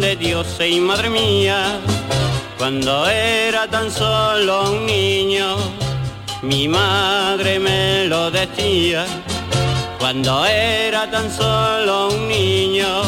[0.00, 1.78] de Dios, y madre mía,
[2.56, 5.56] cuando era tan solo un niño,
[6.42, 9.04] mi madre me lo decía,
[9.98, 13.02] cuando era tan solo un niño,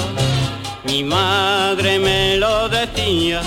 [0.85, 3.41] mi madre me lo decía.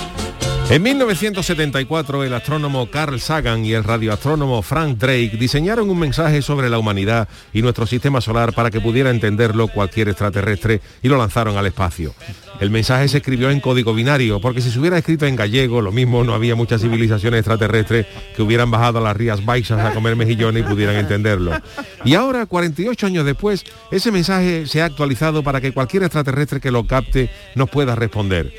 [0.68, 6.68] En 1974, el astrónomo Carl Sagan y el radioastrónomo Frank Drake diseñaron un mensaje sobre
[6.68, 11.56] la humanidad y nuestro sistema solar para que pudiera entenderlo cualquier extraterrestre y lo lanzaron
[11.56, 12.14] al espacio.
[12.60, 15.92] El mensaje se escribió en código binario, porque si se hubiera escrito en gallego, lo
[15.92, 20.16] mismo no había muchas civilizaciones extraterrestres que hubieran bajado a las Rías Baixas a comer
[20.16, 21.52] mejillones y pudieran entenderlo.
[22.04, 26.70] Y ahora, 48 años después, ese mensaje se ha actualizado para que cualquier extraterrestre que
[26.70, 28.52] lo capte nos pueda responder.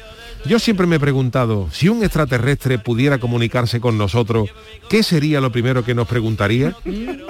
[0.46, 4.50] Yo siempre me he preguntado, si un extraterrestre pudiera comunicarse con nosotros,
[4.90, 6.76] ¿qué sería lo primero que nos preguntaría?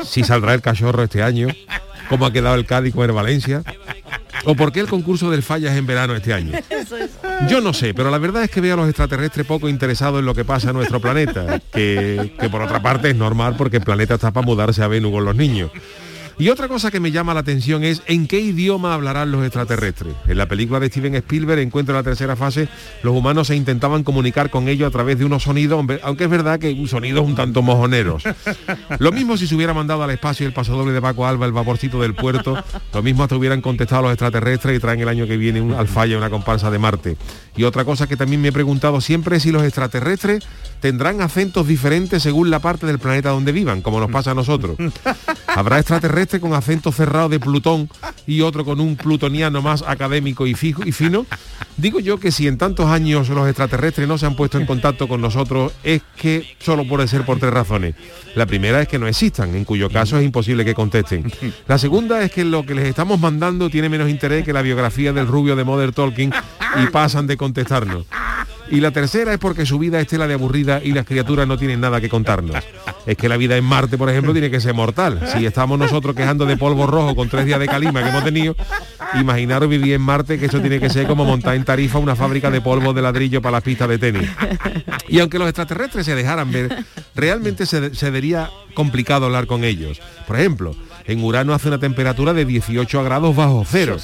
[0.04, 1.48] Si saldrá el cachorro este año,
[2.10, 3.64] cómo ha quedado el Cádiz con el Valencia,
[4.46, 6.58] o por qué el concurso del Fallas en verano este año.
[7.50, 10.26] Yo no sé, pero la verdad es que veo a los extraterrestres poco interesados en
[10.26, 13.84] lo que pasa en nuestro planeta, que, que por otra parte es normal porque el
[13.84, 15.72] planeta está para mudarse a Venus con los niños.
[16.40, 20.14] Y otra cosa que me llama la atención es en qué idioma hablarán los extraterrestres.
[20.28, 22.70] En la película de Steven Spielberg, Encuentro en la tercera fase,
[23.02, 26.60] los humanos se intentaban comunicar con ellos a través de unos sonidos, aunque es verdad
[26.60, 28.22] que sonidos un tanto mojoneros.
[29.00, 32.00] Lo mismo si se hubiera mandado al espacio el pasodoble de Paco Alba, el vaporcito
[32.00, 32.64] del puerto,
[32.94, 36.20] lo mismo hasta hubieran contestado los extraterrestres y traen el año que viene un alfaya,
[36.20, 37.18] una comparsa de Marte.
[37.56, 40.46] Y otra cosa que también me he preguntado siempre es si los extraterrestres
[40.82, 44.78] tendrán acentos diferentes según la parte del planeta donde vivan, como nos pasa a nosotros.
[45.48, 47.90] Habrá extraterrestres con acento cerrado de Plutón
[48.26, 51.26] y otro con un plutoniano más académico y, fijo, y fino.
[51.78, 55.08] Digo yo que si en tantos años los extraterrestres no se han puesto en contacto
[55.08, 57.96] con nosotros es que solo puede ser por tres razones.
[58.36, 61.32] La primera es que no existan, en cuyo caso es imposible que contesten.
[61.68, 65.14] La segunda es que lo que les estamos mandando tiene menos interés que la biografía
[65.14, 66.32] del rubio de Mother Talking
[66.84, 68.06] y pasan de contestarnos.
[68.70, 71.58] Y la tercera es porque su vida es tela de aburrida y las criaturas no
[71.58, 72.64] tienen nada que contarnos.
[73.06, 75.22] Es que la vida en Marte, por ejemplo, tiene que ser mortal.
[75.34, 78.56] Si estamos nosotros quejando de polvo rojo con tres días de calima que hemos tenido,
[79.20, 82.52] imaginaros vivir en Marte, que eso tiene que ser como montar en Tarifa una fábrica
[82.52, 84.30] de polvo de ladrillo para las pistas de tenis.
[85.08, 86.86] Y aunque los extraterrestres se dejaran ver,
[87.16, 90.02] realmente se, se vería complicado hablar con ellos.
[90.28, 90.76] Por ejemplo,
[91.08, 93.98] en Urano hace una temperatura de 18 grados bajo cero.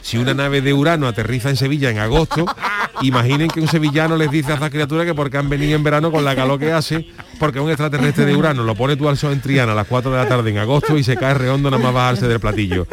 [0.00, 2.46] Si una nave de Urano aterriza en Sevilla en agosto,
[3.02, 6.12] imaginen que un sevillano les dice a esa criatura que porque han venido en verano
[6.12, 7.06] con la calor que hace,
[7.40, 10.12] porque un extraterrestre de Urano lo pone tú al sol en Triana a las 4
[10.12, 12.86] de la tarde en agosto y se cae redondo nada más bajarse del platillo.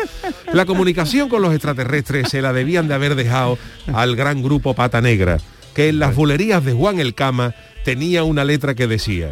[0.53, 3.59] La comunicación con los extraterrestres se la debían de haber dejado
[3.93, 5.37] al gran grupo Pata Negra,
[5.75, 9.31] que en las bulerías de Juan el Cama tenía una letra que decía,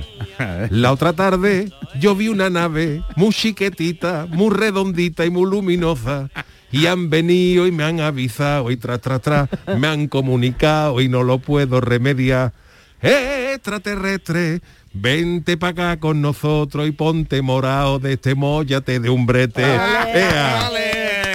[0.69, 6.29] la otra tarde yo vi una nave muy chiquetita, muy redondita y muy luminosa.
[6.71, 11.09] Y han venido y me han avisado y tras, tras, tras, me han comunicado y
[11.09, 12.53] no lo puedo remediar.
[13.01, 14.61] ¡Eh, extraterrestre!
[14.93, 19.63] Vente para acá con nosotros y ponte morado de este mollate de un brete.
[19.63, 20.69] Ea.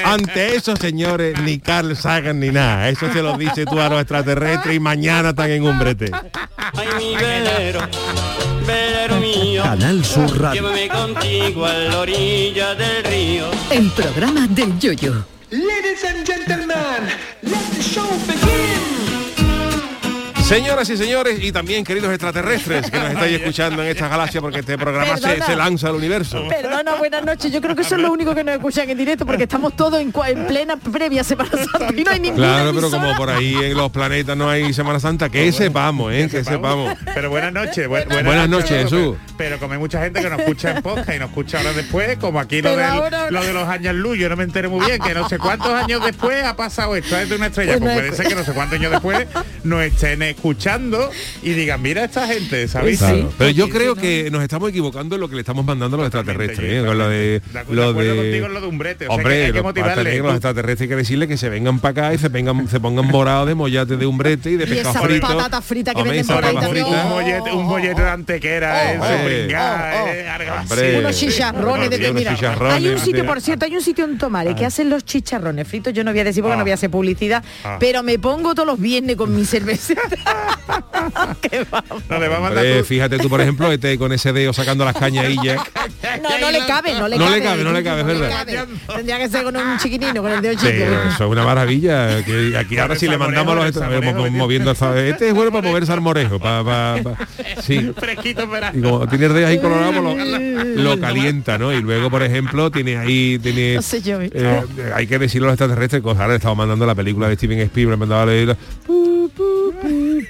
[0.04, 2.88] Ante eso, señores, ni Carl Sagan ni nada.
[2.88, 6.10] Eso se lo dice tú a los extraterrestres y mañana están en un brete.
[6.56, 7.80] Ay, mi velero,
[8.66, 9.62] velero mío.
[9.62, 10.62] Canal Sur Radio.
[10.62, 13.50] Llévame contigo a la orilla del río.
[13.70, 15.24] El programa del Yoyo.
[15.50, 17.08] Ladies and gentlemen,
[17.42, 18.93] let the show begin.
[20.48, 24.58] Señoras y señores, y también queridos extraterrestres que nos estáis escuchando en esta galaxia porque
[24.60, 26.46] este programa se, lanza al universo.
[26.48, 27.50] Perdona, buenas noches.
[27.50, 29.98] Yo creo que eso es lo único que nos escuchan en directo porque estamos todos
[30.00, 33.02] en, plena previa Semana Santa y no hay ninguna Claro, pero emisora.
[33.02, 36.28] como por ahí en los planetas no hay Semana Santa, que sepamos, ¿eh?
[36.30, 36.94] Que sepamos.
[37.14, 37.88] Pero buenas noches.
[37.88, 39.16] bu- Buenas noches, a todos, Jesús.
[39.26, 41.72] Pero, pero como hay mucha gente que nos escucha en podcast y nos escucha ahora
[41.72, 44.44] después, como aquí lo, Pero del- ahora- lo de los años luz, yo no me
[44.44, 47.46] enteré muy bien, que no sé cuántos años después ha pasado esto es de una
[47.46, 47.78] estrella.
[47.78, 49.26] Pues Pues no puede ser que no sé cuántos años después
[49.64, 51.10] nos estén escuchando
[51.42, 52.98] y digan, mira esta gente, ¿sabéis?
[52.98, 55.98] Claro, Pero yo creo que nos estamos equivocando en lo que le estamos mandando a
[55.98, 56.86] los extraterrestres, ¿eh?
[56.86, 57.40] Con lo de,
[57.70, 60.16] lo contigo en lo de un brete, o sea, que hay que los, motivarle.
[60.16, 63.46] extraterrestres hay que decirle que se vengan para acá y se vengan, se pongan morados
[63.48, 65.26] de mollate de un brete y de Y pescado frito.
[65.26, 66.86] patatas fritas que Hombre, venden esas por ahí papas también.
[66.86, 67.04] fritas.
[67.04, 69.38] un mollete, un mollete de antequera, eso, Hombre.
[69.44, 70.74] pringá, Oh, oh.
[70.76, 72.36] eh, unos chicharrones de mira,
[72.70, 75.92] hay un sitio por cierto hay un sitio en Tomares que hacen los chicharrones fritos
[75.92, 76.58] yo no voy a decir porque Ah.
[76.58, 77.76] no voy a hacer publicidad Ah.
[77.80, 79.94] pero me pongo todos los viernes con mi cerveza
[82.08, 84.84] No le va a mandar Hombre, fíjate tú, por ejemplo, este con ese dedo sacando
[84.84, 85.60] las cañadillas.
[86.22, 87.36] No, no le cabe, no le No cabe.
[87.38, 88.30] le cabe, no le cabe, es verdad.
[88.30, 88.58] cabe.
[88.96, 90.84] Tendría que ser con un chiquitino, con el dedo Sí, chico.
[90.84, 92.24] eso es una maravilla.
[92.24, 94.30] Que aquí ahora si le mandamos los mo- tío.
[94.30, 96.38] moviendo el Este es bueno para mover salmorejo.
[96.38, 97.28] Para, para, para-
[97.62, 97.92] sí.
[97.96, 98.48] Fresquito.
[98.74, 101.72] Y como tiene el dedo ahí colorado, pues lo, lo calienta, ¿no?
[101.72, 104.30] Y luego, por ejemplo, tiene ahí, tiene, No sé yo, ¿eh?
[104.32, 104.62] eh,
[104.94, 107.60] hay que decirlo a los extraterrestres, que ahora le estaba mandando la película de Steven
[107.60, 108.56] Spielberg, me mandaba a leer,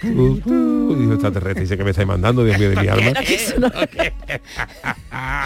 [0.03, 3.07] dijo, extraterrestre, dice que me estáis mandando, Dios mío de mi alma.
[3.11, 3.71] Era que eso no-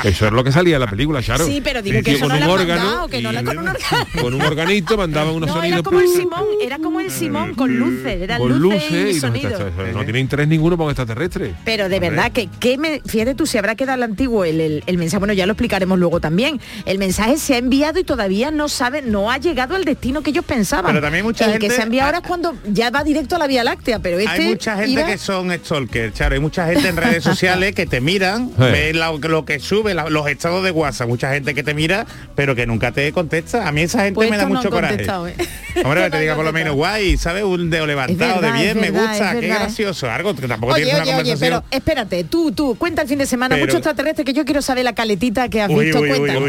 [0.05, 1.47] Eso es lo que salía en la película, Charo.
[1.47, 3.59] Sí, pero digo Un que eso con no un órgano mandado, que no le- con
[3.59, 4.07] un órgano.
[4.21, 7.55] con un organito mandaban unos No, sonidos era como el Simón, era como el Simón
[7.55, 9.63] con luces, eran con luces, luces y sonidos.
[9.95, 11.55] no tiene interés ninguno por extraterrestres.
[11.65, 14.83] Pero de verdad que, que me, fíjate tú, si habrá quedado el antiguo el, el-
[14.87, 16.61] el mensaje, bueno, ya lo explicaremos luego también.
[16.85, 20.31] El mensaje se ha enviado y todavía no sabe, no ha llegado al destino que
[20.31, 20.87] ellos pensaban.
[20.93, 23.37] Pero también mucha el gente- que se ha enviado ahora es cuando ya va directo
[23.37, 26.35] a la Vía Láctea, pero este Hay mucha gente iba- que son stalkers, Charo.
[26.35, 28.55] Hay mucha gente en redes sociales que te miran, Sí.
[28.63, 31.09] ven lo que sube, la- los estados de WhatsApp.
[31.09, 33.67] Mucha gente que te mira, pero que nunca te contesta.
[33.69, 34.95] A mí esa gente Pues me da no mucho han coraje.
[34.95, 35.35] contestado, ¿eh?
[35.85, 37.45] Hombre, que No te diga por lo menos guay, ¿sabes?
[37.45, 40.11] Un dedo levantado verdad, de bien, me gusta, qué gracioso.
[40.11, 41.63] Algo que tampoco Oye, tienes oye, una oye, conversación.
[41.69, 44.63] pero espérate, tú, tú, cuenta el fin de semana, Pero- mucho extraterrestre, que yo quiero
[44.63, 46.01] saber la caletita que has Uy, visto.
[46.01, 46.49] uy, cuéntanos, uy,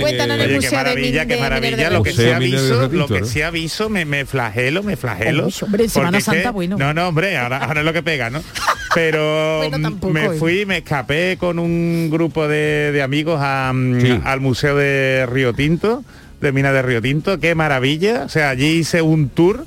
[0.00, 0.36] cuéntanos.
[0.36, 1.76] en el qué de maravilla, qué de maravilla.
[1.76, 3.26] De Lo que Museo se ha Minero de visto, Ratito, lo que ¿no?
[3.26, 5.50] se ha visto, me, flagelo, me flagelo.
[5.50, 6.76] Semana Santa, bueno.
[6.80, 8.42] No, no, hombre, ahora, ahora es lo que pega, ¿no?
[8.94, 10.30] Pero Bueno, tampoco, me ¿eh?
[10.30, 14.20] fui, me escapé con un grupo de, de amigos a, mm, Sí.
[14.24, 16.02] al Museo de Río Tinto,
[16.40, 17.38] de Mina de Río Tinto.
[17.38, 18.24] Qué maravilla.
[18.24, 19.66] O sea, allí hice un tour.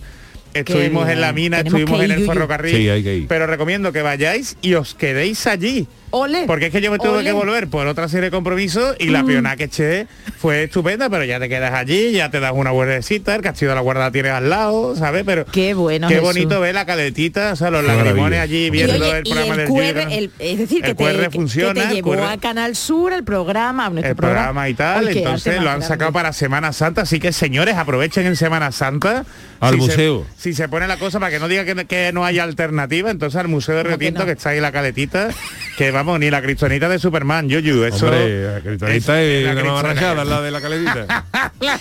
[0.54, 3.04] Estuvimos en la mina, Tenemos estuvimos en el ferrocarril.
[3.04, 3.26] Sí.
[3.28, 5.88] Pero recomiendo que vayáis y os quedéis allí.
[6.16, 6.44] Ole.
[6.46, 7.24] Porque es que yo me tuve Ole.
[7.24, 10.08] que volver por otra serie de compromisos y la pionada que eché
[10.38, 13.76] fue estupenda, pero ya te quedas allí, ya te das una vueltecita, el castillo de
[13.76, 15.24] la guarda la tienes al lado, ¿sabes?
[15.26, 16.28] Pero Qué bueno, Qué Jesús.
[16.30, 19.54] bonito ver la caletita, o sea, los lagrimones allí Y, viendo oye, el y programa
[19.54, 22.24] el del QR, el- es decir, que el te, QR funciona, que te llevó QR
[22.32, 25.88] a Canal Sur, el programa, a nuestro el programa y tal, entonces lo han grande.
[25.88, 29.26] sacado para Semana Santa, así que señores, aprovechen en Semana Santa.
[29.60, 30.26] Al Si se- museo.
[30.38, 33.40] si se pone la cosa para que no diga que, que no hay alternativa, entonces
[33.40, 34.26] al Museo de ¿Cómo Río que no?
[34.26, 35.30] que, está ahí la caletita,
[35.78, 38.06] que vamos, ni la cristonita de Superman, Yuyu, eso...
[38.08, 41.26] Hombre, la cristalita es la una de la caletita.
[41.60, 41.80] La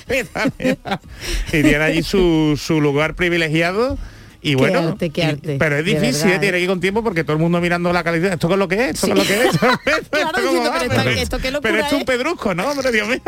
[1.53, 3.99] y tiene allí su, su lugar privilegiado
[4.45, 6.39] y bueno arte, qué y- arte, pero es difícil verdad, ¿eh?
[6.41, 8.67] tiene que ir con tiempo porque todo el mundo mirando la calidad esto con lo
[8.67, 9.51] que es esto con lo que es
[10.11, 12.05] Claro, Esto pero esto- esto qué locura pero esto es un es.
[12.07, 13.21] pedrusco no hombre Dios mío.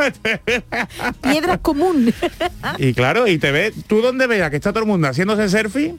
[1.22, 2.12] Piedras común.
[2.78, 5.94] y claro y te ves tú donde veas que está todo el mundo haciéndose selfie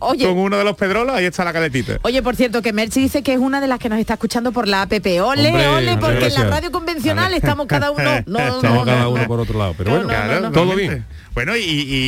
[0.00, 3.00] Oye, con uno de los pedrolos ahí está la caletita Oye, por cierto, que Merchi
[3.00, 4.92] dice que es una de las que nos está escuchando por la app.
[4.92, 8.00] Ole, Hombre, ole, porque en la radio convencional estamos cada uno.
[8.26, 9.28] No, no, Estamos no, cada no, uno no.
[9.28, 9.74] por otro lado.
[9.76, 10.52] Pero No, bueno, no, Claro, no.
[10.52, 11.04] todo bien.
[11.34, 11.60] bueno y,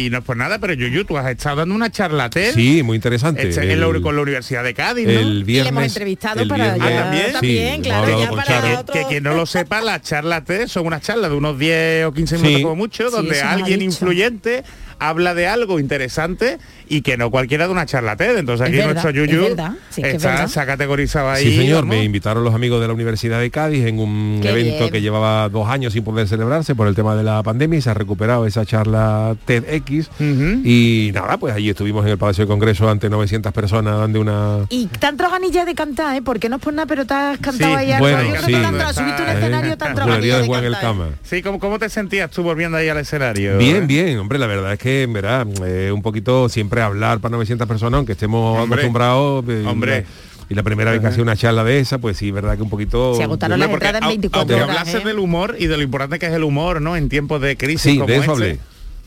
[0.06, 2.96] y no es por nada pero Yuyu tú has estado dando una charlatán Sí, muy
[2.96, 3.48] interesante.
[3.48, 5.12] Este, El- con la Universidad de Cádiz ¿no?
[5.12, 7.32] el viernes hemos entrevistado el para viernes- Ah, ¿también?
[7.32, 10.86] también, Sí, claro, ya para otro- Que quien no lo sepa, las charlas TED son
[10.86, 12.42] unas charlas de unos 10 o 15 Sí.
[12.42, 13.90] minutos como mucho, donde alguien dicho.
[13.92, 14.64] influyente
[15.08, 16.58] habla de algo interesante
[16.88, 18.38] y que no cualquiera de una charla TED.
[18.38, 21.30] Entonces Es aquí verdad, nuestro es Yuyu verdad, sí, que es está, se ha categorizado
[21.30, 21.44] ahí.
[21.44, 24.78] Sí, señor, me invitaron los amigos de la Universidad de Cádiz en un Qué evento
[24.78, 24.90] bien.
[24.90, 27.90] que llevaba dos años sin poder celebrarse por el tema de la pandemia y se
[27.90, 30.08] ha recuperado esa charla TEDx.
[30.20, 30.60] Ujú.
[30.64, 34.66] Y nada, pues allí estuvimos en el Palacio de Congreso ante 900 personas dando una...
[34.70, 36.22] Y entrado ganillas de cantar, ¿eh?
[36.22, 38.04] Porque no es por nada, pero te has cantado Sí, ahí algo.
[38.06, 38.38] bueno, creo que
[38.94, 41.08] subiste un Eh, escenario, de de cantar.
[41.22, 43.58] Sí, ¿cómo, ¿cómo te sentías tú volviendo ahí al escenario?
[43.58, 47.32] Bien, bien, hombre, la verdad es que, en verdad, eh, un poquito siempre hablar para
[47.32, 48.80] 900 personas, aunque estemos Hombre.
[48.80, 49.44] acostumbrados.
[49.48, 50.04] eh, Hombre.
[50.48, 52.68] y la- primera vez que hacía una charla de esa, pues sí, verdad que un
[52.70, 53.14] poquito...
[53.14, 54.68] Se agotaron las entradas en au- 24 aunque horas.
[54.78, 55.06] hablases ¿eh?
[55.06, 56.94] del humor y de lo importante que es el humor, ¿no?
[56.96, 58.58] En tiempos de crisis Sí, como de eso este, hablé.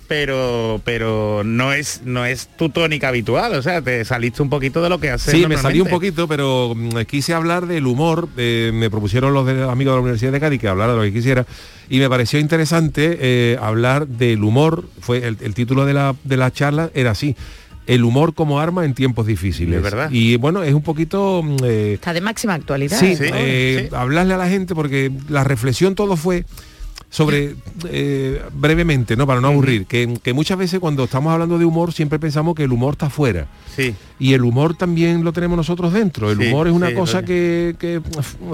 [0.07, 4.81] Pero, pero no es no es tu tónica habitual, o sea, te saliste un poquito
[4.83, 5.31] de lo que haces.
[5.33, 8.29] Sí, me salí un poquito, pero mm, quise hablar del humor.
[8.37, 11.03] eh, me propusieron los de- amigos de la Universidad de Cádiz que hablara de lo
[11.05, 11.45] que quisiera.
[11.89, 14.85] Y me pareció interesante eh, hablar del humor.
[14.99, 17.35] Fue el, el título de la, de la charla era así.
[17.87, 19.77] El humor como arma en tiempos difíciles.
[19.77, 20.09] Es verdad.
[20.11, 21.41] Y bueno, es un poquito...
[21.43, 22.99] mm, eh, Está de máxima actualidad.
[22.99, 23.31] Sí, ¿eh?
[23.33, 23.95] eh, sí.
[23.95, 26.45] hablarle a la gente porque la reflexión todo fue
[27.09, 27.55] sobre
[27.89, 29.25] eh, brevemente, ¿no?
[29.25, 32.63] Para no aburrir, que, que muchas veces cuando estamos hablando de humor siempre pensamos que
[32.63, 33.47] el humor está fuera.
[33.75, 33.95] Sí.
[34.17, 36.31] Y el humor también lo tenemos nosotros dentro.
[36.31, 37.99] El Sí, humor es una sí, cosa que, que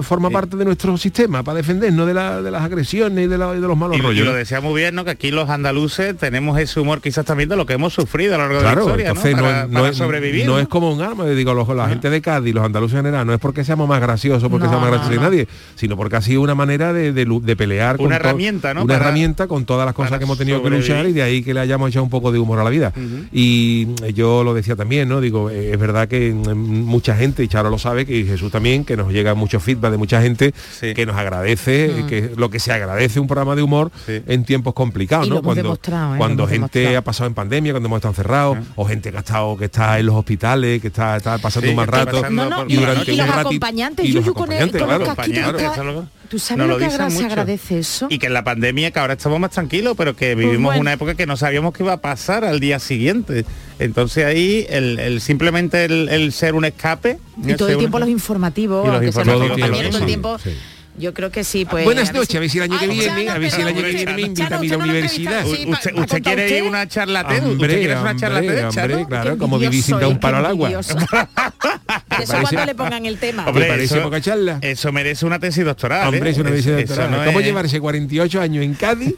[0.02, 3.52] forma parte de nuestro sistema para defendernos de, la- de las agresiones y de, la-
[3.52, 4.26] de los malos Y, y rollos.
[4.26, 5.04] lo decía muy bien, ¿no?
[5.04, 8.38] Que aquí los andaluces tenemos ese humor quizás también de lo que hemos sufrido a
[8.38, 9.42] lo largo de la historia, entonces ¿no?
[9.42, 10.46] Para, no sobrevivir.
[10.46, 10.58] no ¿no?
[10.58, 13.32] es como un arma, digo, los- la gente de Cádiz, los andaluces en general, no
[13.32, 16.40] es porque seamos más graciosos, porque seamos más graciosos que nadie, sino porque ha sido
[16.40, 18.82] una manera de, de pelear Una to- herramienta, ¿no?
[18.82, 21.42] Una Para- herramienta con todas las cosas que hemos tenido que luchar y de ahí
[21.44, 22.92] que le hayamos echado un poco de humor a la vida.
[23.32, 25.20] Y yo lo decía también, ¿no?
[25.20, 28.96] Digo, es verdad que mm, mucha gente, y Charo lo sabe, que Jesús también, que
[28.96, 30.94] nos llega mucho feedback de mucha gente Sí.
[30.94, 34.22] que nos agradece, que lo que se agradece un programa de humor Sí.
[34.26, 35.42] en tiempos complicados, Y ¿no?
[35.42, 35.78] Cuando, ¿eh?
[36.18, 36.98] cuando gente demostrado.
[36.98, 39.98] ha pasado en pandemia, cuando hemos estado encerrados, o gente que ha estado, que está
[39.98, 42.12] en los hospitales, que está, está pasando Sí, un mal rato.
[42.20, 44.70] pasando No, no, por- y, y durante y los acompañantes, y los Yuyu, con, el,
[44.70, 44.98] con claro.
[45.04, 47.26] los que- ¿Tú sabes nos lo lo que dicen agra- se mucho.
[47.26, 48.06] agradece eso?
[48.10, 50.80] Y que en la pandemia, que ahora estamos más tranquilos, pero que vivimos Pues bueno.
[50.80, 53.44] una época que no sabíamos qué iba a pasar al día siguiente.
[53.78, 57.18] Entonces ahí el, el- simplemente el, el ser un escape.
[57.44, 59.98] Y todo el tiempo un- los informativos, Y los aunque sean informativos, los compañeros todo
[59.98, 60.38] el sí, tiempo.
[60.38, 60.50] sí.
[60.98, 61.84] Yo creo que sí, pues.
[61.84, 63.92] Buenas noches, a ver si el año que viene, a ver si el año que
[63.92, 65.46] viene me invita a mí a la universidad.
[65.46, 67.36] ¿Usted, usted quiere una charla TED?
[67.38, 69.08] ¿Usted Hombre, quiere una charla hombre, TED, hombre, Chano?
[69.08, 70.70] claro, como vivir sin dar un palo qué al agua.
[70.80, 70.94] Eso
[72.32, 73.46] parece- cuando le pongan el tema.
[73.46, 74.58] Hombre, parece poca charla?
[74.60, 76.08] Eso merece una tesis doctoral.
[76.08, 76.32] Hombre, ¿eh?
[76.32, 77.08] es una tesis Eso- doctoral.
[77.10, 79.14] eso no ¿Cómo es- llevarse 48 años en Cádiz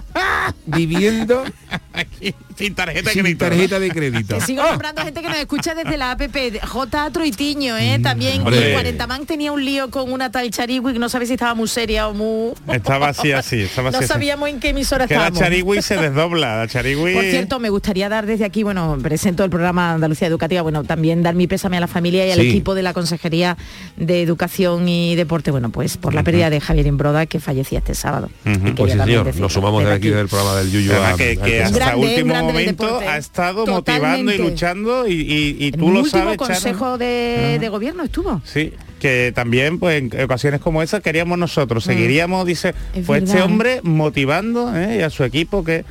[0.66, 1.44] viviendo
[2.56, 4.34] sin tarjeta de sin crédito, tarjeta de crédito?
[4.38, 6.22] Que sigo nombrando gente que nos escucha desde la app
[6.66, 7.10] J.
[7.10, 7.98] Troitiño, ¿eh?
[8.02, 11.34] También y 40 man tenía un lío con una tal Charigui que no sabía si
[11.34, 12.52] estaba muy seria o muy...
[12.72, 13.62] Estaba así, así.
[13.62, 14.08] Estaba así, No así.
[14.08, 15.40] sabíamos en qué emisora Que la estábamos.
[15.40, 16.56] charigui se desdobla.
[16.58, 17.12] La charigui...
[17.14, 21.22] Por cierto, me gustaría dar desde aquí, bueno, presento el programa Andalucía Educativa, bueno, también
[21.22, 22.48] dar mi pésame a la familia y al Sí.
[22.50, 23.56] equipo de la Consejería
[23.96, 27.94] de Educación y Deporte, bueno, pues por la pérdida de Javier Imbroda, que fallecía este
[27.94, 28.30] sábado.
[28.44, 30.16] Y Pues sí, también señor, nos sumamos desde aquí aquí.
[30.16, 32.98] del programa del Yuyu a- que, a- que a- hasta Grande, último grande del momento
[33.00, 37.68] ha estado motivando y luchando y, y- y En tú lo sabes, consejo de, de
[37.68, 38.40] gobierno estuvo.
[38.44, 42.98] Sí, que también pues en ocasiones como esa queríamos nosotros, seguiríamos, dice, Mm.
[43.00, 44.98] Es pues este hombre motivando ¿eh?
[44.98, 45.84] y a su equipo que,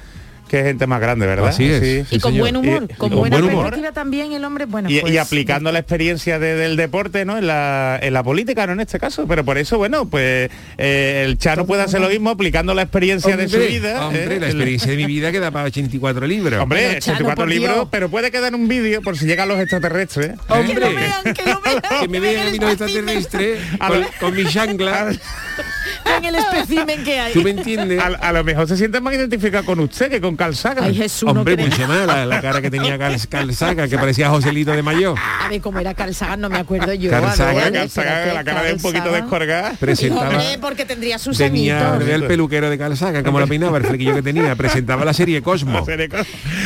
[0.52, 1.48] que es gente más grande, ¿verdad?
[1.48, 1.80] Así es.
[1.82, 2.04] Sí.
[2.10, 2.44] Sí, y con señor.
[2.44, 3.64] buen humor, Y- con con buena buen humor.
[3.68, 7.38] perspectiva también el hombre, bueno, Y, pues, y aplicando la experiencia de- del deporte ¿no?
[7.38, 8.74] en, la, en la política, ¿no?
[8.74, 9.26] En este caso.
[9.28, 13.38] Pero por eso, bueno, pues eh, el Chano puede hacer lo mismo aplicando la experiencia
[13.38, 14.06] de su Hombre, vida.
[14.08, 14.28] hombre, ¿eh?
[14.28, 16.60] la El- experiencia de mi vida queda para 84 libros.
[16.62, 17.88] Hombre, Pero, Chano, 84 por libros, Dios.
[17.90, 20.32] pero puede quedar un vídeo por si llegan los extraterrestres.
[20.32, 20.36] ¿eh?
[20.48, 24.04] Que Hombre, vean, que lo vean, que me vean a mí el los extraterrestres con,
[24.20, 25.12] con mi chancla.
[26.06, 27.34] vean el espécimen que hay.
[27.34, 28.00] ¿Tú me entiendes?
[28.00, 30.84] A, a lo mejor se siente más identificado con usted que con Carl Sagan.
[30.86, 33.98] Ay, Jesús, Hombre, no mucho más la, la cara que tenía Carl, Carl Sagan, que
[33.98, 35.18] parecía Joselito de Mayor.
[35.20, 37.10] A ver, cómo era Carl Sagan, no me acuerdo yo.
[37.10, 39.22] Carl A ver, la cara de un poquito Sagan.
[39.22, 39.74] descolgada.
[39.80, 43.86] Presentaba, Hombre, porque tendría sus tenía, el peluquero de Carl Sagan, como la peinaba, el
[43.86, 44.56] flequillo que tenía.
[44.56, 45.84] Presentaba la serie Cosmo.
[45.86, 46.10] Serie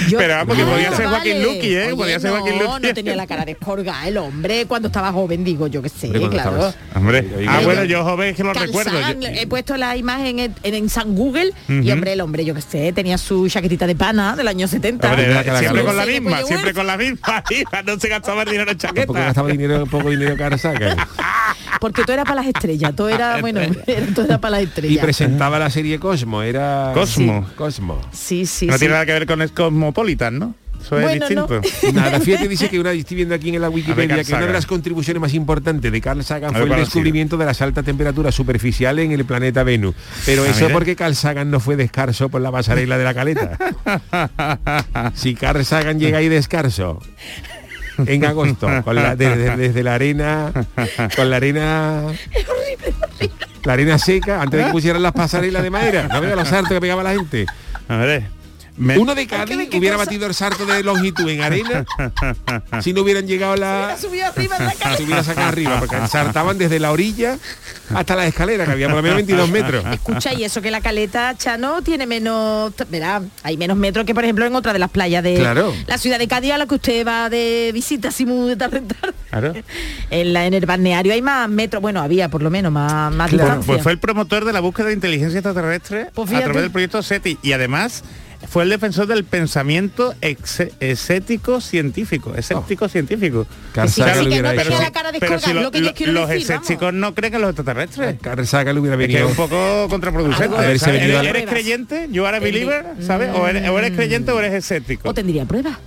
[0.09, 1.43] Yo- Pero vamos, que Ah, podía ser Joaquín vale.
[1.43, 1.85] Luqui, ¿eh?
[1.87, 2.87] Oye, podía ser Joaquín no, Luqui.
[2.87, 6.29] no tenía la cara descolgada el hombre cuando estaba joven, digo yo que sé, Hombre,
[6.29, 6.51] claro.
[6.51, 8.91] estabas- Hombre, ah, bueno, yo joven es que lo Carl recuerdo.
[9.23, 12.61] He puesto la imagen en, en- en San Google y hombre, el hombre, yo que
[12.61, 15.07] sé, tenía su chaquetita de pana del año 70.
[15.09, 16.73] Hombre, Hombre, la siempre cara- con la misma, siempre bueno.
[16.79, 17.43] con la misma.
[17.49, 19.19] hija, no se gastaba el dinero en Porque chaqueta.
[19.25, 20.97] gastaba dinero, poco dinero Carl Sagan.
[21.79, 23.73] Porque todo era para las estrellas, todo era, bueno, era-
[24.15, 25.03] todo era para las Y estrellas.
[25.03, 26.91] presentaba la serie Cosmo, era...
[26.93, 27.45] Cosmo.
[27.47, 28.01] Sí, Cosmo.
[28.11, 28.79] Sí, sí, no sí.
[28.79, 30.55] tiene nada que ver con el Cosmopolitan, ¿no?
[30.85, 31.47] Eso es Bueno, no.
[31.61, 31.93] distinto.
[31.99, 34.65] Nada, fíjate, dice que una, estoy viendo aquí en la Wikipedia que una de las
[34.65, 38.35] contribuciones más importantes de Carl Sagan fue el ¿cuál ha descubrimiento de las altas temperaturas
[38.35, 39.95] superficiales en el planeta Venus.
[40.25, 43.57] Pero Ah, eso porque Carl Sagan no fue descarso por la pasarela de la caleta.
[45.15, 46.99] si Carl Sagan llega ahí descarso
[48.05, 50.51] en agosto, con la- desde, desde la arena,
[51.15, 52.03] con la arena...
[53.63, 56.07] La arena seca, antes de que pusieran las pasarelas de madera.
[56.11, 57.47] No vea los saltos que pegaba la gente.
[57.87, 58.23] A ver.
[58.77, 60.05] Me- Uno de Cádiz qué hubiera cosa.
[60.05, 61.85] batido el salto de longitud en arena
[62.81, 63.95] si no hubieran llegado la...
[63.99, 64.97] Subió arriba en la cara.
[64.97, 67.37] se hubiera sacado arriba, porque saltaban desde la orilla
[67.93, 69.85] hasta la escalera, que había por lo menos 22 metros.
[69.91, 74.23] Escucha, y eso que la caleta Chano tiene menos, verá, hay menos metros que por
[74.23, 75.73] ejemplo en otra de las playas de Claro.
[75.87, 78.77] la ciudad de Cádiz a la que usted va de visita así muy de tarde
[78.79, 79.13] en tarde.
[79.29, 79.53] Claro.
[80.09, 83.29] En, la, en el balneario hay más metros, bueno, había por lo menos más, más
[83.29, 83.67] Pues- distancia.
[83.73, 87.01] Pues fue el promotor de la búsqueda de inteligencia extraterrestre Pues a través del proyecto
[87.03, 88.03] SETI y además
[88.49, 90.13] fue el defensor del pensamiento
[91.61, 93.47] científico, escéptico científico.
[93.75, 98.15] La yo lo- quiero los escépticos no creen en los extraterrestres.
[98.21, 99.27] Carl Sagan le hubiera Es que es venido...
[99.29, 100.55] un poco contraproducente.
[100.55, 102.07] Venido ¿Eres, creyente?
[102.11, 102.85] ¿You are a believer?
[103.01, 103.29] ¿Sabes?
[103.33, 105.09] O eres, o eres creyente o eres escéptico.
[105.09, 105.77] o tendría pruebas.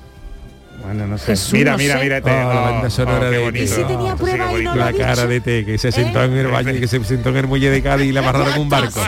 [0.84, 1.26] Bueno, no sé.
[1.26, 2.02] Jesús, mira, no mira, sé.
[2.04, 2.20] mira.
[2.24, 3.64] Oh, la banda sonora qué de- bonito.
[3.64, 4.70] ¿Y si tenía Sí, qué prueba y bonito.
[4.70, 5.02] no lo La dicho?
[5.04, 7.46] cara de T, que se sentó en el baño y que se sentó en el
[7.46, 9.00] muelle de Cádiz y le amarraron un barco.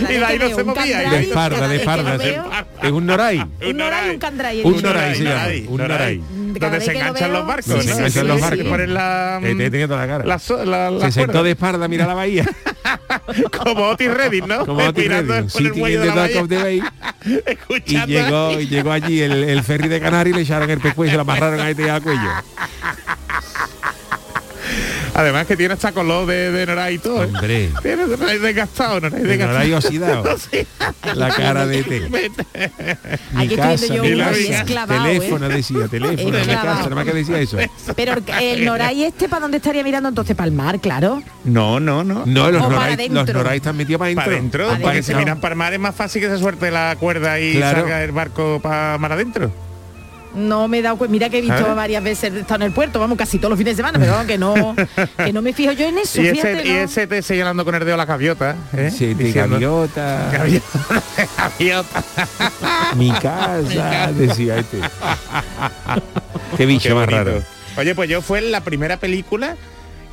[0.00, 2.50] Y de ahí no se movía, y de candray, de de veo,
[2.82, 3.38] Es un noray.
[3.38, 4.62] Un noray, un candray.
[4.64, 6.22] Un noray un Noray.
[6.58, 7.82] Donde se enganchan los barcos.
[7.82, 8.88] sí, se enganchan Sí, los sí, barcos.
[8.88, 10.38] la, Te- te tenía toda la cara.
[10.38, 12.46] Se sentó de espalda, mira la bahía.
[13.58, 14.64] como Otis Redding, ¿no?
[14.64, 15.48] Como Otis Mirando Redding,
[16.38, 16.82] in de.
[17.86, 21.08] Y llegó, y llegó allí el, el ferry de Canarias y le echaron el pescuezo
[21.08, 22.30] y se lo amarraron ahí al cuello.
[25.18, 27.22] Además que tiene hasta color de, de Noray y todo.
[27.24, 27.26] ¿eh?
[27.26, 27.70] Hombre.
[27.80, 29.58] Tiene Noray desgastado, Noray De desgastado.
[29.58, 30.24] Noray oxidado.
[31.14, 34.00] La cara de yo mi casa, ¿eh?
[34.86, 37.56] teléfono decía, teléfono, mi casa, nada más que decía eso.
[37.94, 40.36] Pero el Noray este, ¿para dónde estaría mirando entonces?
[40.36, 41.22] Para el mar, claro.
[41.44, 42.24] No, no, no.
[42.26, 43.22] No, los para Noray, adentro.
[43.24, 44.64] los Noray están metidos para Para adentro.
[44.66, 46.94] adentro, Pa' porque si miran para el mar es más fácil que se suelte la
[47.00, 47.80] cuerda y Claro.
[47.80, 49.50] salga el barco para mar adentro.
[50.34, 51.12] No me he dado cuenta.
[51.12, 53.72] Mira que he visto varias veces estado en el puerto, vamos, casi todos los fines
[53.74, 54.76] de semana, pero vamos, que no,
[55.24, 56.78] que no me fijo yo en eso, Y fíjate, ese, y ¿no?
[56.80, 58.56] ese te señalando con el dedo la gaviota.
[58.76, 58.90] ¿eh?
[58.94, 61.02] Sí, de gaviota, Gaviota.
[61.38, 62.04] gaviota.
[62.96, 64.80] mi casa, decía este.
[66.56, 67.42] Qué bicho Qué más raro.
[67.76, 69.56] Oye, pues yo fue la primera película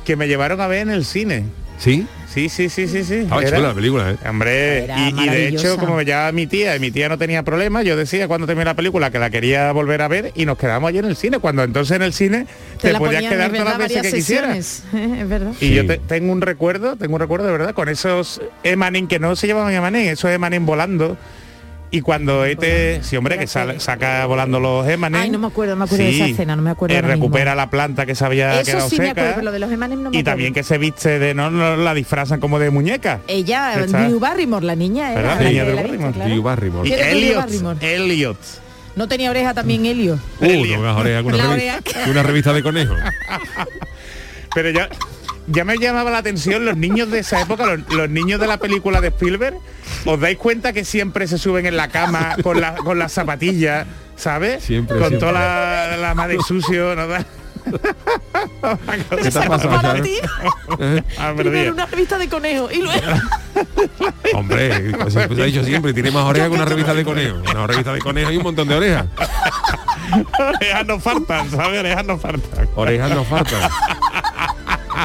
[0.04, 1.44] que me llevaron a ver en el cine.
[1.78, 2.06] ¿Sí?
[2.32, 3.14] Sí, sí, sí, sí, sí.
[3.14, 4.16] Estaba Era- chula la película, ¿eh?
[4.28, 7.82] Hombre, y, y de hecho, como llevaba mi tía, y mi tía no tenía problema,
[7.84, 10.88] yo decía cuando terminé la película que la quería volver a ver y nos quedamos
[10.88, 12.46] allí en el cine, cuando entonces en el cine
[12.80, 14.82] te, podías quedar todas las veces que quisieras.
[14.92, 15.52] es verdad.
[15.60, 15.74] Y Sí.
[15.74, 19.36] yo te- tengo un recuerdo, tengo un recuerdo de verdad, con esos Emanin que no
[19.36, 21.16] se llamaban Emanin, esos Emanin volando.
[21.96, 25.20] Y cuando este, sí hombre, que sal- saca volando los Emanin.
[25.20, 27.26] Ay, no me acuerdo, me acuerdo de esa escena, no me acuerdo eh, ahora mismo.
[27.26, 29.10] recupera la planta que se había Eso quedado sí me seca.
[29.20, 30.32] acuerdo, pero lo de los Emanem no me y acuerdo.
[30.32, 33.20] también que se viste de, no, no la disfrazan como de muñeca.
[33.28, 35.40] Ella, Está- Drew Barrymore, la niña, era ¿Verdad?
[35.40, 36.12] la Niña viste, Barrymore.
[36.14, 36.30] claro.
[36.30, 36.88] Drew Barrymore.
[36.88, 37.82] Y ¿Quién era Drew Elliot?
[37.82, 38.38] Elliot.
[38.96, 40.18] No tenía oreja también Helio.
[40.40, 41.80] Uh, no me oreja una, La revi- oreja.
[42.02, 42.96] con una revista de conejos.
[44.54, 44.88] Pero ya,
[45.46, 48.58] ya me llamaba la atención los niños de esa época, los, los niños de la
[48.58, 49.56] película de Spielberg.
[50.06, 53.86] ¿Os dais cuenta que siempre se suben en la cama con, la, con las zapatillas,
[54.16, 54.62] ¿sabes?
[54.64, 55.28] Siempre, Con siempre.
[55.28, 55.32] toda
[55.90, 57.06] la, la madre sucio, ¿no?
[57.06, 57.24] da?
[59.22, 60.02] ¿Qué te ha pasado, Para Charo?
[60.02, 60.16] ti,
[61.18, 63.00] Ah, primero una revista de conejo y luego...
[64.34, 67.40] Hombre, pues, pues, ha dicho siempre, tiene más orejas que una revista de conejos.
[67.50, 69.06] Una revista de conejos y un montón de orejas.
[70.38, 71.80] Orejas no faltan, ¿sabes?
[71.80, 72.68] Orejas no faltan.
[72.74, 73.70] Orejas no faltan.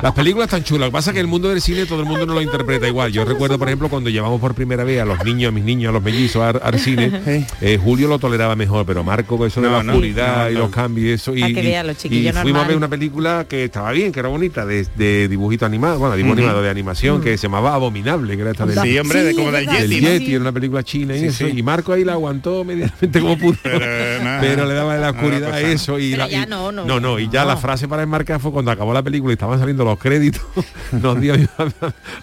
[0.02, 0.82] Las películas están chulas.
[0.82, 2.88] Lo que pasa es que el mundo del cine todo el mundo no lo interpreta
[2.88, 3.12] igual.
[3.12, 5.90] Yo recuerdo, por ejemplo, cuando llevamos por primera vez a los niños, a mis niños,
[5.90, 7.12] a los mellizos al, al cine,
[7.62, 10.54] eh, Julio lo toleraba mejor, pero Marco con eso de la no, oscuridad no, y
[10.54, 11.36] los cambios y eso.
[11.36, 14.86] Y, y- los fuimos a ver una película que estaba bien, que era bonita, de,
[14.96, 18.66] de dibujito animado, bueno, dibujo animado de animación, que se llamaba Abominable, que era esta
[18.66, 20.00] del, Sí, hombre, de como del Yeti.
[20.00, 21.46] Yeti, era una película china y eso.
[21.48, 21.54] sí.
[21.58, 23.58] Y Marco ahí la aguantó medianamente como pudo.
[23.64, 24.66] Pero, Pero, nada.
[24.66, 25.62] le daba la oscuridad pasa.
[25.62, 27.00] eso y, Pero la, y- no, no.
[27.00, 27.48] no, y ya No.
[27.50, 30.42] la frase para enmarcar fue cuando acabó la película y estaban saliendo los créditos.
[30.92, 31.64] Nos dio a,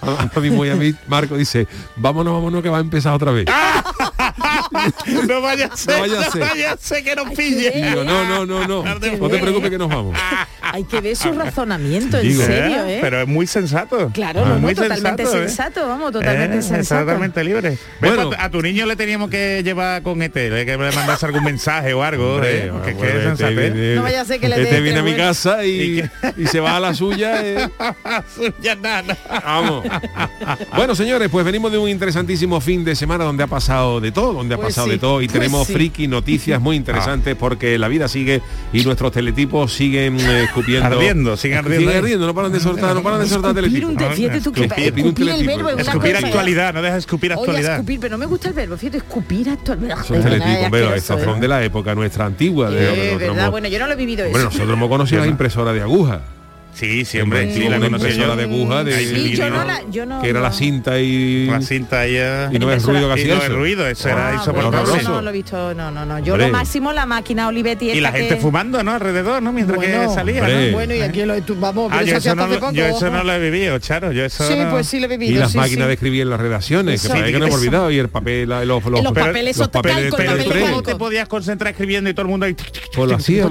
[0.03, 1.67] a- a mi muy a mí, Marco dice,
[1.97, 3.47] vámonos, vámonos que va a empezar otra vez.
[5.29, 6.41] no vaya a ser, No vaya a no ser.
[6.41, 7.71] vaya a ser que nos pille.
[7.71, 10.17] digo, no, no, no, no, no te preocupes que nos vamos.
[10.73, 12.99] Hay que ver su razonamiento, en Digo, serio, ¿eh?
[13.01, 14.11] Pero es muy sensato.
[14.13, 15.49] Claro, Ah, no, no, muy totalmente sensato, ¿eh?
[15.49, 17.05] sensato, vamos, totalmente Eh, sensato.
[17.07, 17.79] Totalmente libre.
[18.01, 18.29] Bueno.
[18.29, 21.45] pues, a tu niño le teníamos que llevar con este, le- que le mandas algún
[21.45, 22.67] mensaje o algo, ¿eh?
[22.67, 25.03] Es bueno, que es este viene- No vaya a ser que le este viene a
[25.03, 26.03] mi casa y,
[26.37, 27.41] y se va a la suya.
[27.45, 27.69] eh.
[28.63, 29.17] Ya nada.
[29.45, 29.85] Vamos.
[30.77, 34.33] Bueno, señores, pues venimos de un interesantísimo fin de semana donde ha pasado de todo,
[34.33, 35.73] donde ha Pues pasado sí, de todo y pues tenemos sí.
[35.75, 38.41] friki noticias muy interesantes porque la vida sigue
[38.73, 40.87] y nuestros teletipos siguen eh, escupiendo.
[40.87, 41.99] Ardiendo, siguen ardiendo Siguen ahí.
[41.99, 44.85] ardiendo, no paran de soltar, no paran de soltar Escupir un fíjate tú que Escupir,
[45.07, 45.47] el teletipo.
[45.57, 47.73] verbo es una Escupir cosa- actualidad, no deja escupir Oye, actualidad.
[47.75, 50.05] escupir, pero no me gusta el verbo, fíjate, escupir actualidad.
[50.05, 52.71] Son teletipos, pero estos son de la época nuestra antigua.
[52.71, 54.45] De, Eh, nosotros verdad, hemos- bueno, yo no lo he vivido Bueno, eso.
[54.47, 56.21] nosotros hemos conocido las impresoras de aguja.
[56.77, 58.37] Sí, sí, hombre, sí, la conocí yo.
[58.37, 61.63] de aguja de, Sí, yo no la- yo no- que era la cinta y, La
[61.63, 63.57] cinta ahí eh, y no es ruido hacía no es eso.
[63.57, 64.79] ruido, eso Ah, era bueno, insoportable.
[64.81, 65.11] horroroso.
[65.11, 66.19] no lo he visto, no, no, no.
[66.19, 66.49] Yo Hombre.
[66.49, 68.93] lo máximo la máquina Olivetti Y la gente que- fumando, ¿no?
[68.93, 69.53] Alrededor, ¿no?
[69.53, 70.43] Mientras que salía.
[70.73, 72.73] Bueno, y aquí lo vamos, Ah, yo eso eso, no, lo- poco.
[72.73, 73.25] yo eso no ojo.
[73.27, 74.13] lo he vivido, Charo.
[74.13, 75.33] Yo eso Sí, no- pues sí lo he vivido.
[75.33, 77.09] y las máquinas de escribir en las redacciones, Eso.
[77.09, 77.67] que parece que no hemos eso.
[77.69, 79.73] olvidado, y el papel, los, papeles los papeles esos de
[80.11, 82.55] con papel P3, ¿Cómo te podías concentrar escribiendo y todo el mundo ahí
[82.95, 83.47] Pues lo hacía,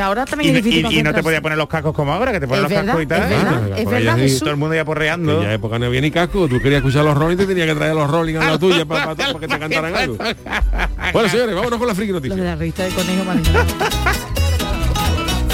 [0.00, 2.40] ahora también es y- difícil y no te podías poner los cascos como ahora, que
[2.40, 3.22] te ponen Es los cascos y tal.
[3.22, 5.36] es verdad, Ah, es verdad, todo el mundo ya En porreando.
[5.38, 7.74] aquella época no había ni casco, tú querías escuchar los Rolling y te tenías que
[7.74, 10.16] traer los Rolling a la tuya para, que te cantaran algo.
[11.12, 12.44] Bueno, señores, vámonos con la friki Los de noticia.
[12.50, 13.24] la revista de conejo.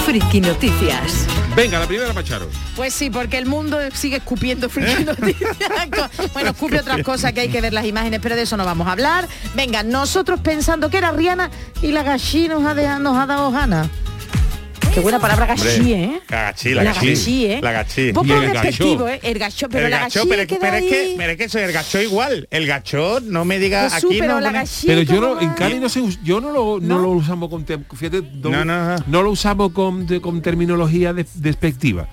[0.06, 1.26] Friki Noticias.
[1.54, 2.48] Venga, la primera Pacharo.
[2.76, 5.56] Pues sí, porque el mundo sigue escupiendo friki noticias.
[6.32, 8.88] bueno, escupe otras cosas que hay que ver las imágenes, pero de eso no vamos
[8.88, 9.28] a hablar.
[9.54, 11.50] Venga, nosotros pensando que era Rihanna
[11.82, 13.88] y la gachí nos ha, dejado- nos ha dado Hanna.
[14.92, 16.20] Qué buena palabra gachí, ¿eh?
[16.28, 17.08] La gachí, la La gachí.
[17.08, 17.60] gachí, ¿eh?
[17.62, 18.12] La gachí.
[18.12, 19.08] Poco Y el despectivo, gachó.
[19.08, 19.20] ¿eh?
[19.22, 21.58] El gacho, pero el la gacho, gachí pero, pero es que, pero es que eso,
[21.58, 22.46] el gacho igual.
[22.50, 25.50] El gacho, no me diga Jesús, aquí pero no la gachí Pero yo no, en
[25.54, 27.02] Cali no se yo no lo, no ¿No?
[27.02, 29.22] lo usamos con, te- fíjate, No, no, no.
[29.22, 32.06] lo usamos con, de- con terminología de- despectiva.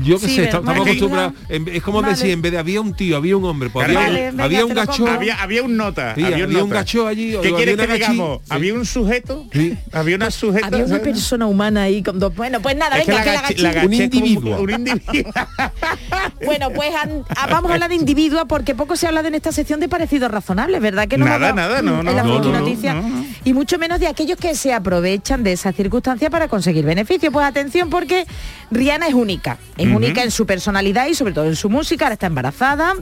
[0.00, 0.60] Yo qué Sí, sé, ¿verdad?
[0.60, 1.32] estamos acostumbrados.
[1.48, 2.14] Es como Vale.
[2.14, 4.64] decir, en vez de había un tío, había un hombre, pues había, vale, un- había
[4.64, 5.06] un gacho.
[5.08, 6.14] Había, había un nota.
[6.14, 6.74] Sí, había, había un nota.
[6.80, 7.98] gacho allí, ¿Qué había quieres que gachi.
[7.98, 8.38] digamos?
[8.42, 8.46] Sí.
[8.50, 9.46] Había un sujeto.
[9.52, 9.76] Sí.
[9.92, 10.66] Había una sujeta.
[10.68, 12.34] Había una persona humana ahí con dos.
[12.34, 14.60] Bueno, pues nada, Es que venga, que la gachi- gachina- gaché Un individuo.
[14.60, 15.32] Un individuo.
[16.44, 19.34] Bueno, pues an- a- vamos a hablar de individua porque poco se ha hablado en
[19.34, 21.08] esta sección de parecidos razonables, ¿verdad?
[21.08, 23.24] Que no Nada, nada, no, en no, la no, no, Noticias, no, no.
[23.44, 27.32] y mucho menos de aquellos que se aprovechan de esa circunstancia para conseguir beneficios.
[27.32, 28.26] Pues atención porque
[28.70, 32.14] Rihanna es única, es única en su personalidad y sobre todo en su música, ahora
[32.14, 32.94] está embarazada.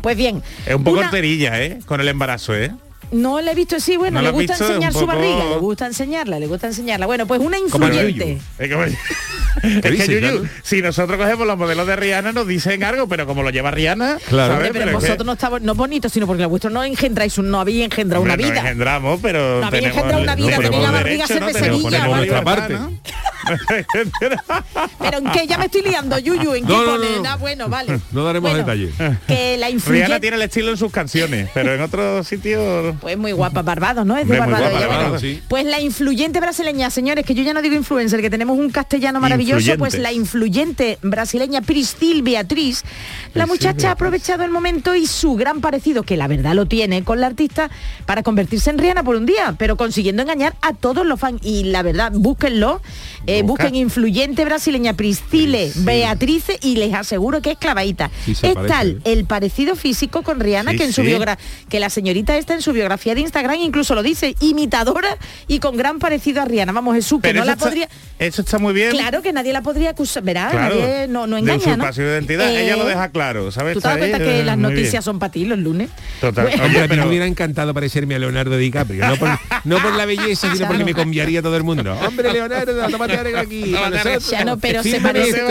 [0.00, 1.78] Pues bien, Es un poco una- horterilla, ¿eh?
[1.86, 2.72] Con el embarazo, ¿eh?
[3.12, 4.66] No le he visto, sí, bueno, ¿No le gusta visto?
[4.66, 7.06] enseñar su poco- barriga, le gusta enseñarla, le gusta enseñarla.
[7.06, 8.38] Bueno, pues una influyente.
[8.58, 13.26] Es que, es Yuyu, si nosotros cogemos los modelos de Rihanna nos dicen algo, pero
[13.26, 14.54] como lo lleva Rihanna, Claro.
[14.54, 14.70] ¿sabes?
[14.72, 17.60] Pero es que vosotros no está no bonito, sino porque vuestro no engendráis un, no
[17.60, 18.60] habéis engendrado una hombre, vida.
[18.60, 21.48] engendramos, pero No habéis tenemos, engendrado una vida, tenemos tenéis la barriga derecho, ¿no?
[21.48, 22.74] siempre Tenemos- sevilla, ponemos nuestra libertad, parte.
[22.74, 22.98] ¿no?
[24.98, 27.06] Pero en qué ya me estoy liando, Yuyu, en qué No, no, pone?
[27.16, 27.28] no, no.
[27.30, 27.98] Ah, bueno, vale.
[28.12, 28.94] No daremos Bueno, detalles.
[29.26, 32.94] Que la Rihanna influyente tiene el estilo en sus canciones, pero en otros sitios...
[33.00, 34.16] pues muy guapa, Barbados, ¿no?
[34.16, 34.70] Es de Barbados.
[34.70, 34.86] guapa.
[34.86, 35.42] Barbados, sí.
[35.48, 39.20] Pues la influyente brasileña, señores, que yo ya no digo influencer, que tenemos un castellano
[39.20, 42.84] maravilloso, pues la influyente brasileña Priscil Beatriz,
[43.34, 47.04] la muchacha ha aprovechado el momento y su gran parecido, que la verdad lo tiene
[47.04, 47.70] con la artista,
[48.06, 51.40] para convertirse en Rihanna por un día, pero consiguiendo engañar a todos los fans.
[51.42, 52.80] Y la verdad, búsquenlo,
[53.26, 55.84] eh, busquen influyente brasileña Priscile Priscil.
[55.84, 58.10] Beatriz y les aseguro que es clavadita.
[58.26, 62.36] Es parece, tal el parecido físico con Rihanna que en su biografía que la señorita
[62.36, 66.44] está en su biografía de Instagram incluso lo dice, imitadora y con gran parecido a
[66.44, 66.72] Rihanna.
[66.72, 67.88] Vamos, Jesús, que Pero no la está- podría...
[68.18, 68.90] Eso está muy bien.
[68.90, 71.84] Claro que nadie la podría acusar, verá, Claro, nadie no, no de engaña, ¿no?
[71.84, 72.50] usurpación de identidad.
[72.50, 73.74] Eh, Ella lo deja claro, ¿sabes?
[73.74, 75.02] ¿Tú te das cuenta que eh, las noticias bien.
[75.02, 75.88] son para ti los lunes?
[76.20, 76.46] Total.
[76.48, 79.28] Bueno, Hombre, a mí pero- me hubiera encantado parecerme a Leonardo DiCaprio, no por,
[79.64, 81.94] no por la belleza, sino porque me conviaría todo el mundo.
[82.06, 83.72] Hombre, Leonardo, tómate algo aquí.
[84.30, 85.42] Ya no, pero se parece-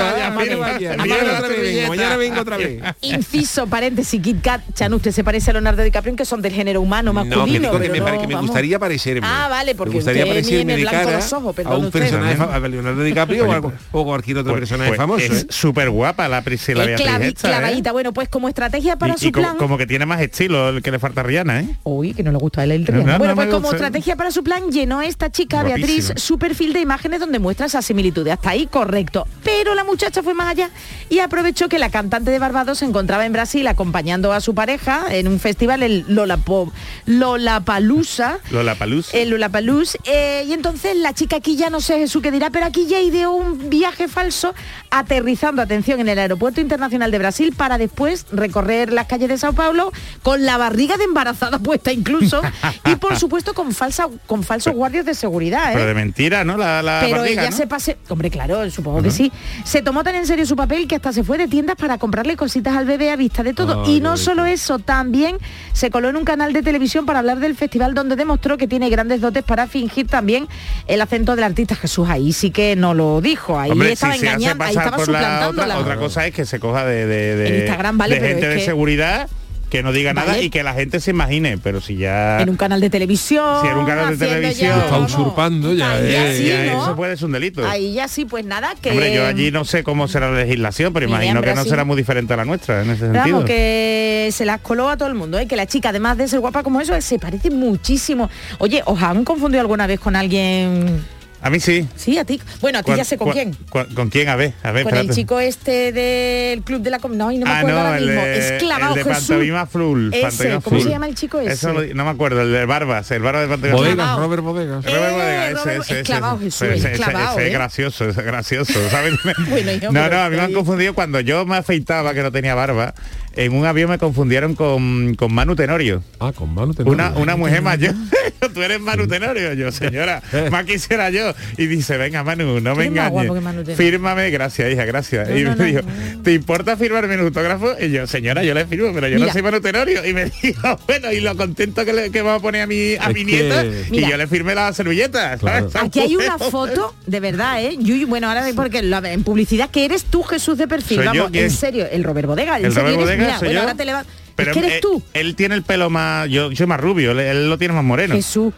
[1.87, 2.81] Mañana vengo, otra vez.
[3.01, 6.81] Inciso, paréntesis, Kit Kat, Chan, usted se parece a Leonardo DiCaprio, que son del género
[6.81, 8.49] humano, No, que digo me, pare- no, que me vamos.
[8.49, 9.27] gustaría parecerme.
[9.29, 11.99] Ah, vale, porque me gustaría parecerme de cara los ojos, a un usted.
[11.99, 15.25] personaje, a Leonardo DiCaprio o, algo- o cualquier otro Pues- personaje pues famoso.
[15.25, 15.47] Es ¿eh?
[15.49, 17.33] súper guapa la Priscila Es Beatriz ¿eh?
[17.47, 17.91] clavadita.
[17.91, 19.57] Bueno, pues como estrategia para Y- su y plan...
[19.57, 21.69] como que tiene más estilo el que le falta a Rihanna, ¿eh?
[21.83, 23.13] Uy, que no le gusta a él el Rihanna.
[23.13, 25.63] no, Bueno, no pues como estrategia para su plan llenó esta chica.
[25.63, 28.27] Beatriz, su perfil de imágenes donde muestra esa similitud.
[28.27, 29.27] Hasta ahí, correcto.
[29.43, 30.69] Pero la muchacha fue más allá
[31.09, 35.05] y aprovechó que la cantante de Barbados se encontraba en Brasil acompañando a su pareja
[35.09, 36.71] en un festival, el Lollapop-
[37.19, 38.39] Lollapalooza.
[38.51, 39.13] Lola Paluz.
[39.13, 42.65] El Lollapalooza, eh, y entonces la chica aquí ya no sé Jesús qué dirá, pero
[42.65, 44.53] aquí ya ideó un viaje falso
[44.89, 49.53] aterrizando, atención, en el aeropuerto internacional de Brasil para después recorrer las calles de Sao
[49.53, 49.91] Paulo
[50.23, 52.41] con la barriga de embarazada puesta incluso
[52.85, 55.75] y por supuesto con falsa con falsos guardias de seguridad, ¿eh?
[55.75, 56.57] Pero de mentira, ¿no?
[56.57, 57.57] La, la pero barriga, ella ¿no?
[57.57, 59.31] se pase, hombre, claro, supongo que sí.
[59.63, 62.35] Se tomó tan en serio su papel que hasta se fue de tiendas para comprarle
[62.35, 63.85] cositas al bebé a vista de todo.
[63.89, 65.37] Y no solo eso, también
[65.73, 68.89] se coló en un canal de televisión para hablar del festival donde demostró que tiene
[68.89, 70.47] grandes dotes para fingir también
[70.87, 72.07] el acento del artista Jesús.
[72.09, 75.63] Ahí sí que no lo dijo, ahí Hombre, estaba si engañando, ahí por la suplantándola.
[75.65, 78.33] otra, otra cosa es que se coja de, de, de- En Instagram, vale, de pero
[78.33, 79.29] gente es de seguridad
[79.69, 82.55] que no diga nada y que la gente se imagine, pero si ya En un
[82.55, 83.61] canal de televisión.
[83.61, 84.71] Si en un canal de televisión.
[84.71, 86.83] ya, Está vamos, usurpando ya, ahí eh, sí, ya ¿no?
[86.83, 87.67] eso puede ser un delito.
[87.67, 88.91] Ahí ya sí, pues nada, que...
[88.91, 91.97] Hombre, yo allí no sé cómo será la legislación, pero imagino que no será muy
[91.97, 93.23] diferente a la nuestra en ese sentido.
[93.25, 95.47] Vamos, que se las coló a todo el mundo, ¿eh?
[95.47, 98.29] que la chica, además de ser guapa como eso, se parece muchísimo.
[98.59, 101.03] Oye, ¿os han confundido alguna vez con alguien?
[101.41, 101.87] A mí sí.
[101.95, 102.41] Sí, a ti.
[102.61, 103.55] Bueno, a ti ¿Cuál- ya sé con quién.
[103.93, 104.27] ¿Con quién?
[104.29, 105.15] A ver, a ver, Con el espérate.
[105.21, 107.97] chico este del club de la com- No, y no me Ah, acuerdo no, ahora
[107.99, 108.21] el mismo.
[108.21, 109.27] de, es clavado, el de Jesús.
[109.29, 110.07] Pantomima Full.
[110.13, 110.91] Ese, Pantomima ¿cómo se Full.
[110.91, 111.53] llama el chico ese?
[111.53, 113.77] Eso lo- no me acuerdo, el de Barbas, el Barba de Pantomima.
[113.77, 114.17] Bodegas.
[114.17, 114.85] Robert Bodegas.
[114.85, 117.49] Eh, Robert Bodega, ese, Robert- ese, es ese, ese, Jesús, ese, es ese, ese ¿eh?
[117.51, 119.13] gracioso, es gracioso, ¿sabes?
[119.49, 122.55] Bueno, no, no, a mí me han confundido cuando yo me afeitaba, que no tenía
[122.55, 122.93] barba,
[123.37, 126.03] en un avión me confundieron con, con Manu Tenorio.
[126.19, 126.93] Ah, con mano Tenorio.
[126.93, 127.93] Una, una mujer mayor,
[128.53, 130.21] tú eres Manu Tenorio, yo señora,
[130.51, 131.33] más quisiera yo.
[131.57, 133.31] Y dice, venga Manu, no me engañes.
[133.41, 133.63] Manu.
[133.75, 135.29] Fírmame, gracias hija, gracias.
[135.29, 136.21] No, y no, me no, dijo, no.
[136.23, 137.73] ¿te importa firmarme el autógrafo?
[137.79, 139.27] Y yo, señora, yo le firmo, pero yo Mira.
[139.27, 140.05] no soy Manu Tenorio.
[140.05, 142.93] Y me dijo, bueno, y lo contento que, le, que va a poner a mi,
[142.95, 143.63] a Es mi que- nieta.
[143.91, 144.07] Mira.
[144.07, 145.37] Y yo le firmé la servilleta.
[145.37, 145.69] Claro.
[145.69, 145.87] ¿sabes?
[145.87, 147.75] Aquí hay una foto, de verdad, ¿eh?
[147.79, 150.97] Yuyu, bueno, ahora porque lo- en publicidad que eres tú, Jesús de perfil.
[150.97, 151.43] ¿Soy yo Vamos, quién?
[151.45, 152.57] en serio, el Robert Bodega.
[152.57, 153.61] ¿El Robert Bodega mira, soy bueno, yo?
[153.61, 154.13] ahora te levantas.
[154.35, 157.11] Pero es que eres él, tú, él tiene el pelo más, yo soy más rubio,
[157.11, 158.15] él, él lo tiene más moreno.
[158.15, 158.53] Jesús.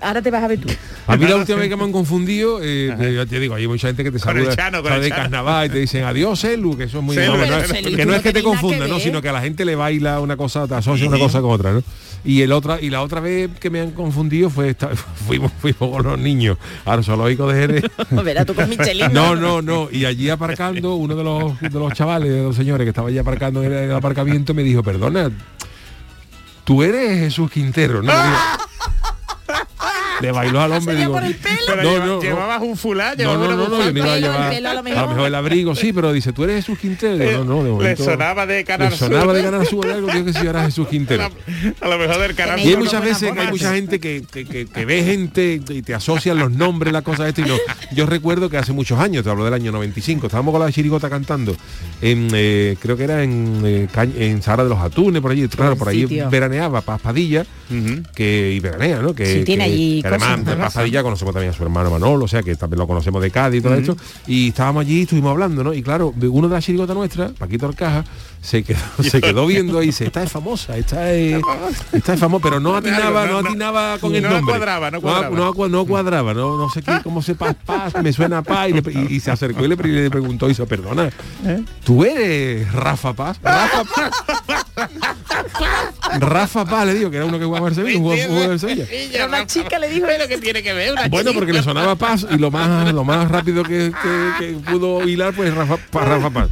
[0.00, 0.68] Ahora te vas a ver tú.
[1.06, 3.66] A mí la última vez que me han confundido, eh, eh, ya te digo, hay
[3.66, 5.78] mucha gente que te Con el saluda Chano, con sabe el de carnaval y te
[5.78, 8.14] dicen adiós, Elu, que eso es muy Celu, no, pero no es- Celu, que no
[8.14, 9.00] es que te confunda, que ¿no?
[9.00, 11.72] sino que a la gente le baila una cosa, te asocia una cosa con otra,
[11.72, 11.82] ¿no?
[12.24, 14.90] Y el otra, y la otra vez que me han confundido fue esta-
[15.26, 17.84] fuimos, fuimos con los niños al zoológico de Jerez.
[18.24, 19.12] Verás tú con Michelin.
[19.12, 19.88] No, no, no.
[19.90, 23.18] Y allí aparcando, uno de los, de los chavales, de los señores que estaba allí
[23.18, 25.30] aparcando en el aparcamiento, me dijo, perdona,
[26.64, 28.12] tú eres Jesús Quintero, ¿no?
[30.20, 30.94] Le bailó al hombre.
[30.94, 31.56] ¿Sería digo, por el pelo?
[31.66, 33.92] Pero no, no, llevabas un fulá, No, llevabas no, no, no, yo bufanda.
[33.92, 35.02] no iba a llevar a lo a mejor.
[35.02, 37.44] lo mejor el abrigo, sí, pero dice, tú eres Jesús Quintero.
[37.44, 38.04] No, no, de Le momento.
[38.04, 39.32] sonaba de Canal Le sonaba Sur.
[39.34, 41.30] de ganar su algo, que si era Jesús Quintero.
[41.80, 44.44] A lo mejor del canal Y hay muchas veces que hay mucha gente que, que,
[44.44, 47.56] que- que ve gente y te asocian los nombres, las cosas esto y no.
[47.92, 51.08] Yo recuerdo que hace muchos años, te hablo del año 95, estábamos con la chirigota
[51.08, 51.56] cantando
[52.00, 55.76] en eh, creo que era en, eh, en Sahara de los Atunes, por allí, claro,
[55.76, 58.02] por allí veraneaba Paz Padilla, Ujú.
[58.14, 59.14] que y veranea, ¿no?
[59.14, 61.62] Que, Sí, tiene que- allí que además cosas, de Paz Padilla conocemos también a su
[61.62, 63.96] hermano Manolo, o sea que también lo conocemos de Cádiz y todo esto.
[64.26, 65.72] Y estábamos allí, estuvimos hablando, ¿no?
[65.72, 68.04] Y claro, uno de las chirigotas nuestras, Paquito Alcaja,
[68.40, 71.40] se quedó, se quedó viendo y dice, esta es famosa, esta es,
[71.92, 74.52] esta es famosa, pero no atinaba, no, no no, atinaba con el no nombre.
[74.54, 75.36] cuadraba, no cuadraba.
[75.36, 78.68] No, no, no cuadraba, no, no sé qué, cómo se paz, paz, me suena paz,
[78.70, 81.10] y, le- y- y se acercó y le, pre- le preguntó y dice, perdona,
[81.84, 83.38] ¿tú eres Rafa Paz?
[83.42, 84.10] Rafa Paz.
[86.20, 88.84] Rafa Paz, le digo, que era uno que jugaba en Sevilla, jugaba, jugaba en Sevilla.
[88.90, 91.96] Era una chica le dijo Pero que tiene que ver una Bueno, porque le sonaba
[91.96, 95.76] Paz y lo más lo más rápido que, que- que pudo hilar pues Rafa
[96.30, 96.48] Paz.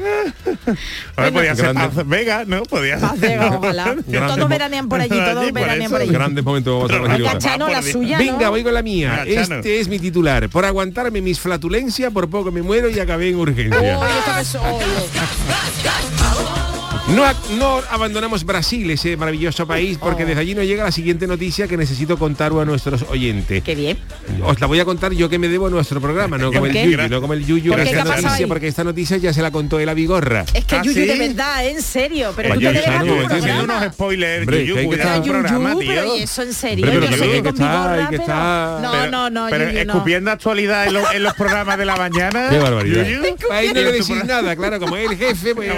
[1.16, 1.74] Ahora podía ser.
[1.74, 2.62] Paz Vega, ¿no?
[2.62, 3.96] Podía Paz Vega, ojalá.
[4.10, 6.12] Todos veranean por allí, todos Allí, veranean por allí.
[6.12, 7.38] Grandes momentos vamos a hacer la Venga.
[7.38, 8.50] Chano, la suya, Venga, ¿no?
[8.50, 9.22] voy con la mía.
[9.24, 9.42] Venga.
[9.42, 10.48] Este es mi titular.
[10.48, 13.98] Por aguantarme mis flatulencias, por poco me muero y acabé en urgencia.
[13.98, 14.06] Uy,
[17.08, 17.24] No,
[17.56, 21.76] no abandonamos Brasil, ese maravilloso país, porque desde allí nos llega la siguiente noticia que
[21.76, 23.64] necesito contar a nuestros oyentes.
[23.64, 23.98] Qué bien.
[24.44, 26.72] Os la voy a contar yo que me debo a nuestro programa, no como el
[26.72, 26.84] qué?
[26.84, 27.72] Yuyu, no como el Yuyu.
[27.72, 29.94] ¿Por esta ¿Qué ha pasado noticia, porque esta noticia ya se la contó él a
[29.94, 30.44] Vigorra.
[30.54, 31.06] Es que Ah, Yuyu, ¿sí?
[31.06, 32.32] de verdad, en serio.
[32.36, 33.06] Pero tú te debes a tu
[33.64, 36.16] unos spoilers, Hombre, Yuyu, que que el Yuyu, programa, pero tío.
[36.16, 36.86] y eso en serio.
[36.86, 38.26] Hombre, pero yo sé que con Vigorra, pero-.
[38.80, 39.92] No, Pero- no, no, Pero Yuyu, no.
[39.94, 42.48] escupiendo actualidad en, los- en los programas de la mañana.
[42.50, 43.04] Qué barbaridad.
[43.50, 45.68] Ahí no programa- nada, claro, como es el jefe, pues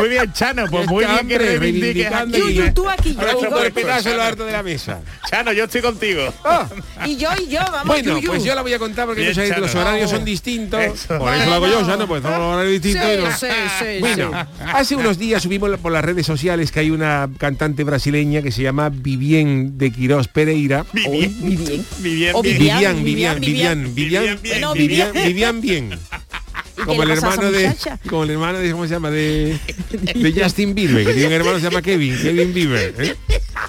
[0.00, 2.32] Muy bien, Chano, pues muy bien que reivindiques aquí.
[2.32, 3.42] Yuyu, tú aquí, yo Ahora digo.
[3.48, 5.00] un golpetazo en lo harto de la mesa.
[5.30, 6.32] Chano, yo estoy contigo.
[6.44, 6.66] Ah,
[7.06, 8.30] Y yo, y yo, vamos, bueno, Yuyu.
[8.32, 9.82] pues yo la voy a contar porque Bien, gente, los Chano.
[9.88, 10.80] horarios son distintos.
[10.80, 11.18] Eso.
[11.18, 13.10] Por eso lo hago yo, Chano, pues son los horarios distintos.
[13.14, 14.64] y no- Sí, sí, sí, Bueno, sí.
[14.72, 18.62] hace unos días subimos por las redes sociales que hay una cantante brasileña que se
[18.62, 20.84] llama Vivien de Quirós Pereira.
[20.92, 21.86] Vivian, Vivian.
[21.98, 22.58] Vivian, O Vivian.
[22.78, 25.26] Vivian, Vivian, Vivian, Vivian, Vivian, Vivian, Vivian, Vivian, Vivian.
[25.26, 25.90] Vivian bien.
[25.92, 26.29] ¿Y Como qué el le pasa
[26.88, 27.76] a esa hermano de,
[28.08, 29.10] como el hermano de, ¿cómo se llama?
[29.10, 29.58] De,
[30.14, 32.94] de Justin Bieber, que tiene un hermano que se llama Kevin, Kevin Bieber.
[32.98, 33.16] ¿eh?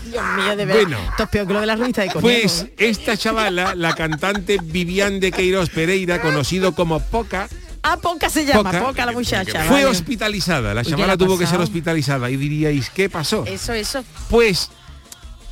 [0.09, 0.81] Dios mío, de verdad.
[0.81, 0.97] Bueno.
[1.09, 2.21] Esto es peor que lo de la revista de conejo.
[2.21, 7.47] Pues esta chavala, la cantante Vivian de Queiroz Pereira, conocido como Poca,
[7.83, 8.85] Ah, Poca se llama, Poca.
[8.85, 9.63] Poca la muchacha.
[9.63, 9.85] fue vale.
[9.85, 10.73] hospitalizada.
[10.75, 12.29] La ¿Y qué chavala tuvo que ser hospitalizada.
[12.29, 13.43] Y diríais, ¿qué pasó?
[13.47, 14.03] Eso, eso.
[14.29, 14.69] Pues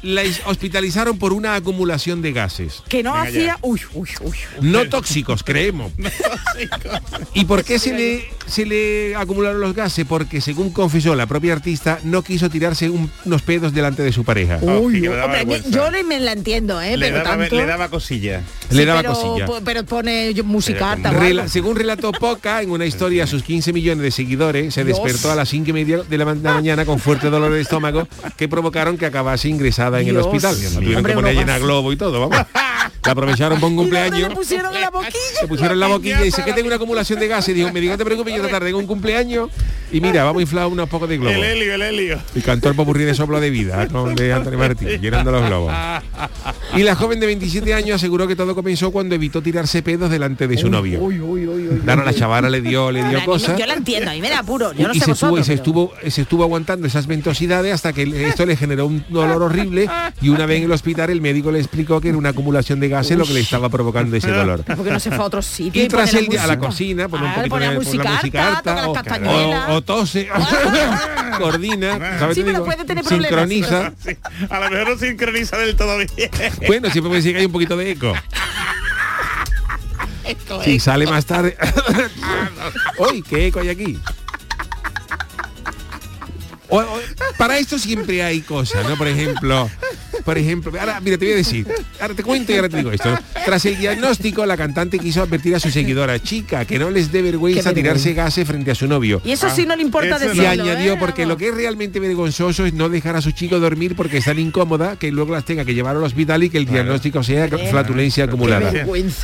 [0.01, 2.83] la hospitalizaron por una acumulación de gases.
[2.87, 3.41] Que no Venga hacía...
[3.45, 3.57] ya.
[3.61, 4.35] Uy, uy, uy.
[4.61, 5.91] No tóxicos, creemos.
[7.33, 10.05] ¿Y por qué se le, se le acumularon los gases?
[10.05, 14.23] Porque según confesó la propia artista, no quiso tirarse un- unos pedos delante de su
[14.23, 14.59] pareja.
[14.61, 15.69] Oh, Uy, hombre, vergüenza.
[15.69, 16.97] yo le- me la entiendo, ¿eh?
[16.97, 17.55] Le pero daba, tanto...
[17.55, 18.41] le daba cosilla.
[18.71, 19.47] le Sí, daba pero, cosilla.
[19.65, 21.47] Pero pone musicata algo.
[21.47, 24.97] según relató Poca en una historia a sus 15 millones de seguidores, se Dios.
[25.03, 27.51] despertó a las 5 y media de la, ma- de la mañana con fuerte dolor
[27.51, 28.07] de estómago
[28.37, 29.49] que provocaron que acabase
[29.89, 30.55] ingresada en el hospital.
[30.55, 32.47] La tuvieron Hombre, que poner llena globo y todo, vamos.
[33.05, 34.29] La aprovecharon por un ¿Y cumpleaños.
[34.29, 35.13] le pusieron en la boquilla?
[35.39, 37.55] Se pusieron en la boquilla y dice que tengo una acumulación de gases.
[37.55, 39.49] Dijo, me digo, no te preocupes, yo esta tarde tengo un cumpleaños
[39.91, 41.31] y mira, vamos a inflar unos pocos de globo.
[41.35, 42.19] El helio, el helio.
[42.35, 45.73] Y cantó el popurrí de soplo de vida con de Antonio Martín, llenando los globos.
[46.75, 50.47] Y la joven de 27 años aseguró que todo comenzó cuando evitó tirarse pedos delante
[50.47, 51.01] de su novio.
[51.01, 51.79] Uy, uy, uy, uy.
[51.79, 53.57] Claro, la chavala le dio, le dio cosas.
[53.57, 54.71] Yo la entiendo, a mí me da apuro.
[54.73, 57.73] Yo no y sé se estuvo, y vosotros, se estuvo, se estuvo aguantando esas ventosidades
[57.73, 59.89] hasta que esto le generó un dolor horrible
[60.21, 62.87] y una vez en el hospital el médico le explicó que era una acumulación de
[62.87, 64.63] gases lo que le estaba provocando ese dolor.
[64.63, 65.83] Porque no se fue a otro sitio.
[65.83, 67.73] Y tras pone el día a la cocina, pone un Ah, poquito pone de la
[67.73, 68.21] la música
[68.63, 70.27] toca o, tose,
[71.37, 72.35] coordina, ¿sabes?
[72.35, 72.65] Sí, te pero digo?
[72.65, 73.27] puede tener problemas.
[73.29, 73.93] sincroniza.
[74.03, 74.17] Sí,
[74.49, 76.09] a lo mejor no sincroniza del todo bien.
[76.67, 78.13] Bueno, siempre puede decir que hay un poquito de eco.
[80.63, 81.57] Si sale más tarde.
[82.99, 83.99] Uy, ¿qué eco hay aquí?
[86.67, 86.99] O- o-
[87.37, 88.95] para esto siempre hay cosas, ¿no?
[88.95, 89.69] Por ejemplo,
[90.23, 91.67] por ejemplo, ahora, mira, te voy a decir,
[91.99, 93.17] ahora te cuento y ahora te digo esto.
[93.45, 97.21] Tras el diagnóstico, la cantante quiso advertir a su seguidora, chica, que no les dé
[97.21, 99.21] vergüenza tirarse gases frente a su novio.
[99.23, 100.25] Y eso sí no le importa no.
[100.25, 100.97] Y decirlo, añadió, ¿eh?
[100.99, 104.25] porque lo que es realmente vergonzoso es no dejar a su chico dormir porque es
[104.25, 107.47] tan incómoda que luego las tenga que llevar al hospital y que el diagnóstico sea
[107.47, 108.71] flatulencia acumulada.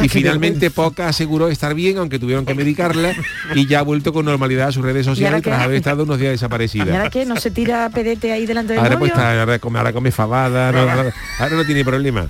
[0.01, 3.13] Y finalmente Poca aseguró estar bien, aunque tuvieron que medicarla,
[3.53, 6.29] y ya ha vuelto con normalidad a sus redes sociales tras haber estado unos días
[6.29, 6.84] ¿Y desaparecida.
[6.84, 7.25] ahora qué?
[7.25, 9.23] ¿No se tira pedete ahí delante del Ahora pues novio?
[9.23, 12.27] está, ahora come, ahora come fabada, no, ahora, ahora no tiene problema.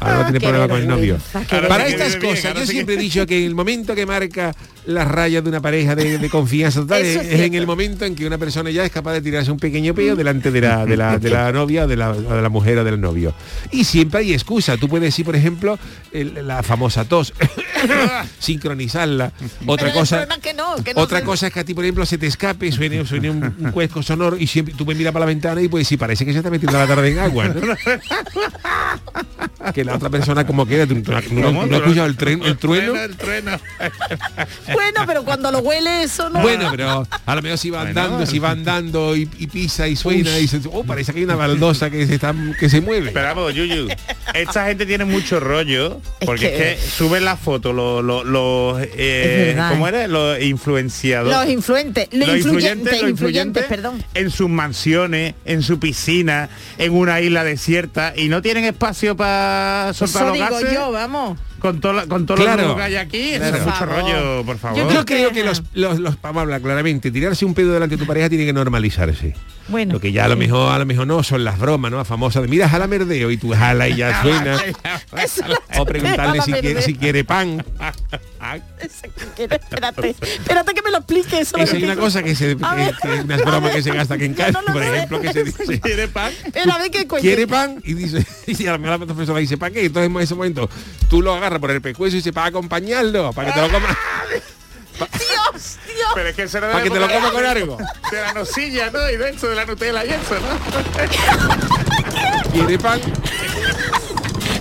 [0.00, 1.18] Ahora no tiene Qué problema con el novio.
[1.68, 4.54] Para estas cosas, yo siempre he dicho que el momento que marca
[4.94, 8.26] las rayas de una pareja de, de confianza total es, en el momento en que
[8.26, 11.18] una persona ya es capaz de tirarse un pequeño peo delante de la, de la,
[11.18, 13.34] de la novia o de la, de la mujer o del novio.
[13.70, 14.76] Y siempre hay excusa.
[14.76, 15.78] Tú puedes decir, por ejemplo,
[16.12, 17.32] el- la famosa tos,
[18.38, 19.32] sincronizarla.
[19.66, 20.22] Otra Pero cosa...
[20.24, 22.18] es que no, que no Otra se- cosa es que a ti, por ejemplo, se
[22.18, 25.26] te escape, suene, suene un, un cuesco sonoro y siempre tú me miras para la
[25.28, 27.60] ventana y pues sí, parece que se está metiendo la tarde en agua, ¿no?
[29.74, 32.96] que la otra persona como queda, no, no has escuchado el, tren, el trueno.
[32.96, 33.52] El trueno.
[34.80, 36.40] Bueno, pero cuando lo huele eso no...
[36.40, 38.00] Bueno, pero a lo mejor si va Bueno.
[38.00, 41.24] andando, si va andando y, y pisa y suena y se, oh, parece que hay
[41.24, 43.10] una baldosa que se está que se mueve.
[43.12, 43.88] Pero vamos, Yuyu,
[44.34, 48.24] esta gente tiene mucho rollo, Es porque que- es que, suben la foto los los
[48.24, 48.88] los, eh,
[49.50, 49.70] Es verdad.
[49.70, 50.06] ¿cómo era?
[50.08, 51.36] Los influenciadores.
[51.36, 54.02] Los influentes, los, Los influyentes, los influyentes, perdón.
[54.14, 59.92] en sus mansiones, en su piscina, en una isla desierta y no tienen espacio para
[59.94, 61.38] soltar Eso los digo gases yo, vamos.
[61.60, 62.68] Con todo la- con todos Claro.
[62.68, 63.32] los que hay aquí.
[63.36, 63.56] Claro.
[63.56, 64.02] es mucho Por favor.
[64.12, 64.78] rollo, por favor.
[64.78, 67.72] Yo Yo creo que- que los, los, los- vamos a hablar claramente, tirarse un pedo
[67.72, 69.34] delante de tu pareja tiene que normalizarse.
[69.68, 69.92] Bueno.
[69.92, 72.04] Lo que ya a lo mejor, a lo mejor no son las bromas, ¿no?
[72.04, 74.60] Famosas de mira, jala merdeo y tú jala y ya suena.
[75.78, 77.64] O preguntarle si quiere, si quiere pan.
[79.36, 81.56] Que espérate, espérate que me lo explique eso.
[81.58, 82.94] Esa es una cosa que se que, A ver.
[82.96, 85.78] que que se gasta aquí en casa, no lo por ejemplo, que se dice.
[85.80, 86.32] ¿Quiere pan?
[86.44, 87.28] Espera, a ver qué cuente.
[87.28, 87.82] ¿Quiere pan?
[87.84, 89.84] Y dice, y a lo mejor la profesora dice, ¿para qué?
[89.84, 90.70] Entonces en ese momento
[91.10, 93.96] tú lo agarras por el pescuezo y dice, para acompañarlo, para que te lo comas.
[95.00, 96.08] Dios, Dios.
[96.14, 97.78] Pero es que eso era de Para que te lo época coma con algo.
[98.10, 99.08] De la nocilla, ¿no?
[99.10, 100.58] Y de eso, de la Nutella y eso, ¿no?
[102.52, 103.00] ¿Quiere pan?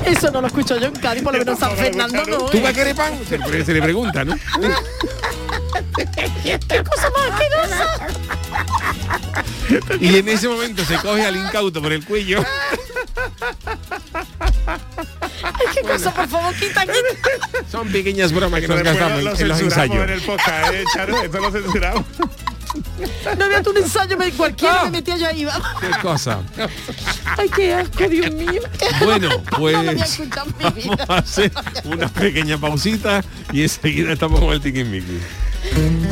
[0.06, 2.38] Eso no lo escucho yo en Cádiz, por lo menos San Fernando no.
[2.46, 3.20] ¿Tú vas a querer pan?
[3.28, 4.34] Se, le- se le pregunta, ¿no?
[5.96, 8.08] ¿Qué cosa más asquerosa?
[10.00, 12.46] Y en ese momento se coge al incauto por el cuello.
[15.60, 17.64] Ay, qué cosa, por favor, quita, quita.
[17.72, 20.04] Son pequeñas bromas que nos gastamos lo en, los ensayos.
[20.04, 21.22] en el podcast, ¿eh, Charo?
[21.22, 22.06] Esto lo censuramos.
[23.38, 24.86] No había un ensayo, me, cualquiera Ah.
[24.86, 25.68] me metía yo ahí, vamos.
[25.82, 26.40] Qué cosa.
[27.38, 28.62] Ay, qué asco, Dios mío.
[29.04, 31.52] Bueno, pues vamos a hacer
[31.86, 35.20] una pequeña pausita y enseguida estamos con el tiquismiqui.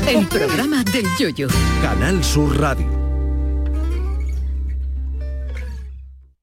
[0.07, 1.47] El programa del yoyo.
[1.81, 2.96] Canal Sur Radio.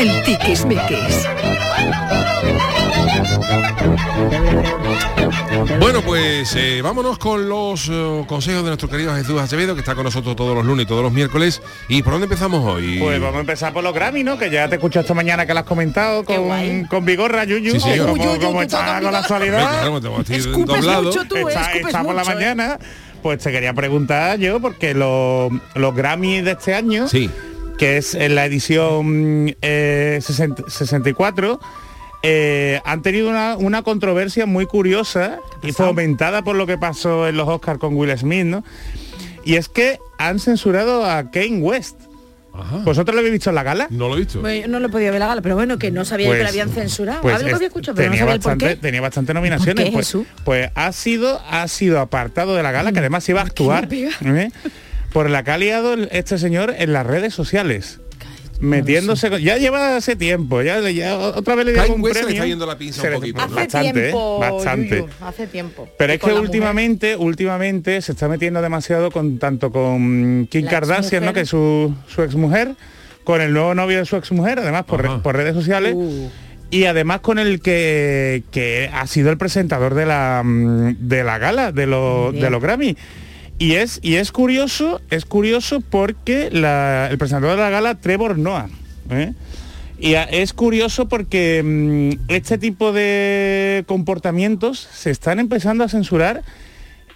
[0.00, 1.26] El tiquismiquis.
[5.78, 9.94] Bueno, pues eh, vámonos con los eh, consejos de nuestro querido Jesús Acevedo, que está
[9.94, 11.60] con nosotros todos los lunes y todos los miércoles.
[11.88, 12.98] ¿Y por dónde empezamos hoy?
[12.98, 14.38] Pues vamos a empezar por los Grammy, ¿no?
[14.38, 17.78] Que ya te escucho esta mañana que lo has comentado con, con Vigorra, Yuyu.
[17.78, 21.02] Sí, que como, uy, uy, como está con la actualidad, claro, te estoy Escupes doblado.
[21.04, 22.34] mucho tú, está, escupes está por la mucho, ¿eh?
[22.34, 22.78] mañana,
[23.22, 27.30] pues te quería preguntar yo, porque los, los Grammy de este año, Sí.
[27.80, 31.58] Que es en la edición eh, 60 64,
[32.22, 37.38] eh, han tenido una, una controversia muy curiosa y fomentada por lo que pasó en
[37.38, 38.62] los Oscars con Will Smith, ¿no?
[39.46, 41.96] Y es que han censurado a Kane West.
[42.52, 42.78] Ajá.
[42.84, 43.86] ¿Vosotros lo habéis visto en la gala?
[43.88, 44.42] No lo he visto.
[44.42, 46.42] Bueno, yo no lo podía ver la gala, pero bueno, que no sabía yo que
[46.42, 47.22] la habían censurado.
[47.22, 48.76] pues Algo es- había escuchado, pero no tenía por bastante, qué.
[48.76, 49.84] tenía bastante nominaciones.
[49.86, 50.26] qué, pues, Jesús?
[50.44, 53.88] pues ha sido ha sido apartado de la gala, que además iba a ¿por actuar?
[53.90, 54.50] ¿eh?
[55.12, 58.00] por la que ha liado el- este señor en las redes sociales.
[58.60, 60.80] Metiéndose con- ya lleva hace tiempo, ya,
[61.16, 62.42] otra vez le dieron un West se le premio.
[62.42, 64.50] está yendo la pinza Bastante, tiempo, ¿eh?
[64.50, 64.96] bastante.
[64.98, 65.88] Yuyu, hace tiempo.
[65.96, 66.42] Pero es que mujer.
[66.42, 71.32] últimamente, últimamente se está metiendo demasiado con tanto con Kim La Kardashian, ¿no?
[71.32, 72.72] que es su, su exmujer,
[73.24, 75.22] con el nuevo novio de su exmujer, además por, re- Ajá.
[75.22, 75.94] por redes sociales.
[75.96, 76.28] Uh.
[76.72, 81.38] Y además con el que, que ha sido el presentador de la, mm, de la
[81.38, 82.94] gala, de, los de los Grammy.
[83.60, 88.70] Y es, y es curioso, es curioso porque el presentador de la gala, Trevor Noah.
[89.10, 89.34] ¿eh?
[89.98, 96.42] Y es curioso porque mm, este tipo de comportamientos se están empezando a censurar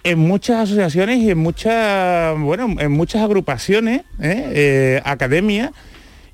[0.03, 4.51] en muchas asociaciones y en muchas, bueno, en muchas agrupaciones, ¿eh?
[4.53, 5.71] Eh, academias,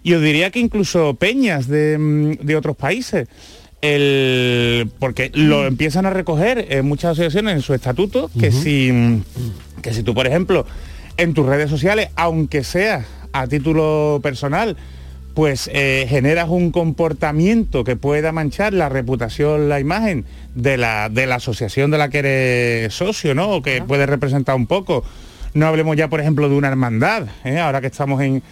[0.04, 3.30] y os diría que incluso peñas de, mm, de otros países.
[3.82, 9.24] El, porque lo empiezan a recoger en muchas asociaciones en su estatuto, que si
[9.82, 10.66] que si tú, por ejemplo,
[11.18, 14.78] en tus redes sociales, aunque sea a título personal,
[15.34, 20.26] pues eh, generas un comportamiento que pueda manchar la reputación, la imagen
[20.56, 23.50] de la, de la asociación de la que eres socio, ¿no?
[23.50, 25.04] O que puede representar un poco.
[25.54, 27.60] No hablemos ya, por ejemplo, de una hermandad, ¿eh?
[27.60, 28.44] ahora que estamos en,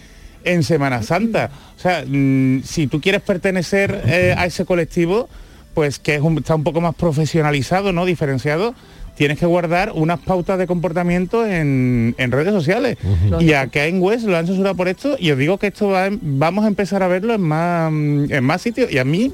[0.44, 1.50] en Semana Santa.
[1.76, 5.28] O sea, mm, si tú quieres pertenecer eh, a ese colectivo,
[5.74, 8.04] pues que es un- está un poco más profesionalizado, ¿no?
[8.04, 8.74] Diferenciado,
[9.16, 12.96] tienes que guardar unas pautas de comportamiento en, en redes sociales.
[13.40, 16.08] Y a Kanye West lo han censurado por esto y os digo que esto va,
[16.10, 18.90] vamos a empezar a verlo en más, en más sitios.
[18.90, 19.32] Y a mí,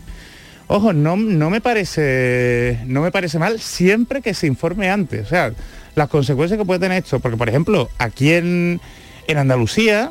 [0.66, 5.24] ojo, no, no me parece no me parece mal siempre que se informe antes.
[5.24, 5.52] O sea,
[5.94, 7.20] las consecuencias que puede tener esto.
[7.20, 8.80] Porque, por ejemplo, aquí en,
[9.28, 10.10] en Andalucía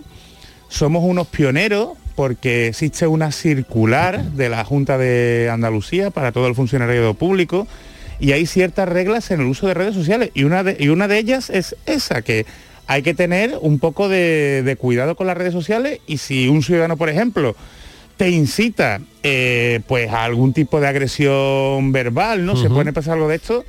[0.69, 6.55] somos unos pioneros porque existe una circular de la Junta de Andalucía para todo el
[6.55, 7.67] funcionariado público
[8.19, 11.07] y hay ciertas reglas en el uso de redes sociales y una de, y una
[11.07, 12.45] de ellas es esa, que
[12.87, 16.63] hay que tener un poco de, de cuidado con las redes sociales y si un
[16.63, 17.55] ciudadano, por ejemplo,
[18.17, 22.55] te incita eh, pues a algún tipo de agresión verbal, ¿no?
[22.55, 23.65] Se puede pasar algo de esto,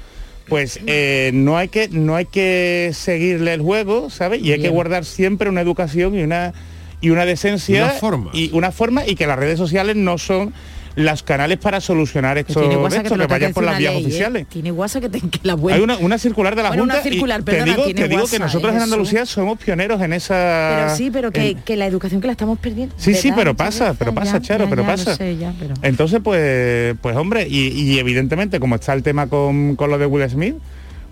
[0.49, 4.43] pues eh, no hay que no hay que seguirle el juego, ¿sabes?
[4.43, 6.55] Y hay que guardar siempre una educación y una
[7.01, 8.31] y una decencia Una forma.
[8.33, 10.53] y una forma y que las redes sociales no son
[10.97, 13.77] los canales para solucionar Que estos tiene de guasa que, esto, que vayan por las
[13.79, 14.03] vías una ¿eh?
[14.07, 14.47] oficiales.
[14.49, 15.77] Tiene guasa que, te, que la buena.
[15.77, 18.09] Hay una, una circular de la Bueno, una Junta y circular, te digo, tiene te
[18.09, 20.75] digo guasa, que nosotros ¿eh, en Andalucía somos pioneros en esa...
[20.87, 22.95] Pero sí, pero que, en- que la educación que la estamos perdiendo.
[22.97, 25.17] Sí, sí, pero pasa, pero pasa, ya, Charo, ya, pero ya, pasa.
[25.17, 29.91] sé, pero- Entonces, pues, pues hombre, y, y evidentemente como está el tema con, con
[29.91, 30.55] lo de Will Smith,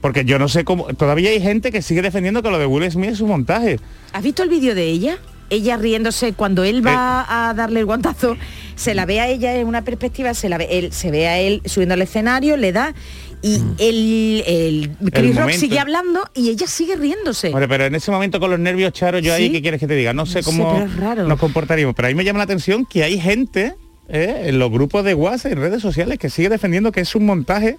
[0.01, 2.91] porque yo no sé cómo, todavía hay gente que sigue defendiendo que lo de Will
[2.91, 3.79] Smith es un montaje.
[4.15, 5.19] ¿Has visto el vídeo de ella?
[5.51, 8.37] Ella riéndose cuando él va a darle el guantazo,
[8.77, 11.39] se la ve a ella en una perspectiva, se la ve, él, se ve a
[11.39, 12.95] él subiendo al escenario, le da
[13.43, 15.61] y el, el Chris Rock momento.
[15.61, 17.53] sigue hablando y ella sigue riéndose.
[17.69, 19.51] Pero en ese momento con los nervios, Charo, yo ahí.
[19.51, 20.15] ¿qué quieres que te diga?
[20.15, 20.87] No sé No cómo
[21.27, 21.95] nos comportaríamos.
[21.95, 23.75] Pero ahí me llama la atención que hay gente
[24.09, 27.27] eh, en los grupos de WhatsApp y redes sociales que sigue defendiendo que es un
[27.27, 27.77] montaje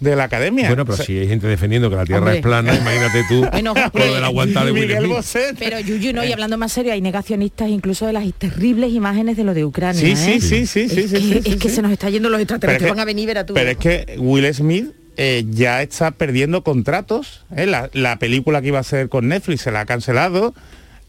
[0.00, 0.66] de la academia.
[0.68, 2.36] Bueno, pero O sea, si hay gente defendiendo que la Tierra Hombre.
[2.36, 5.06] es plana, imagínate tú Bueno, lo de la aguanta de Will Miguel.
[5.08, 5.54] Bosé.
[5.58, 9.44] Pero Yuyu, no, y hablando más serio, hay negacionistas incluso de las terribles imágenes de
[9.44, 10.00] lo de Ucrania.
[10.00, 10.16] Sí, ¿eh?
[10.16, 11.74] sí, sí, sí, sí, es sí, que, sí, es que sí.
[11.76, 13.54] se nos está yendo los Pero extraterrestres, es que- van a venir, verá tú.
[13.54, 14.86] Pero es que Will Smith
[15.16, 17.42] eh, ya está perdiendo contratos.
[17.54, 17.66] ¿eh?
[17.66, 20.54] La, la película que iba a hacer con Netflix se la ha cancelado.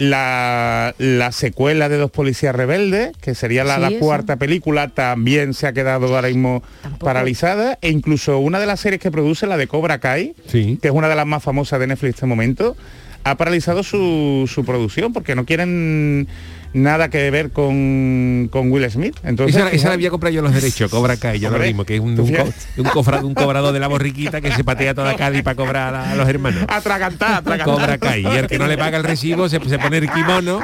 [0.02, 4.00] La, la secuela de Dos Policías Rebeldes, que sería la, Sí, la eso.
[4.00, 7.06] cuarta película, también se ha quedado ahora mismo Tampoco.
[7.06, 7.78] paralizada.
[7.84, 10.80] E incluso una de las series que produce, la de Cobra Kai, Sí.
[10.82, 12.76] que es una de las más famosas de Netflix en este momento,
[13.24, 16.28] ha paralizado su, su producción porque no quieren
[16.74, 19.16] nada que ver con, con Will Smith.
[19.24, 21.96] Entonces, Esa, esa la había comprado yo los derechos, Cobra Kai, ya lo mismo, que
[21.96, 22.52] es un, un, co- fíjate.
[22.78, 26.12] un cofra- un cobrador de la borriquita que se patea toda Cádiz para cobrar a,
[26.12, 26.64] a los hermanos.
[26.68, 27.66] Atragantar, atragantar.
[27.76, 28.22] Cobra Kai.
[28.24, 30.60] Y el que no le paga el recibo se, se pone el kimono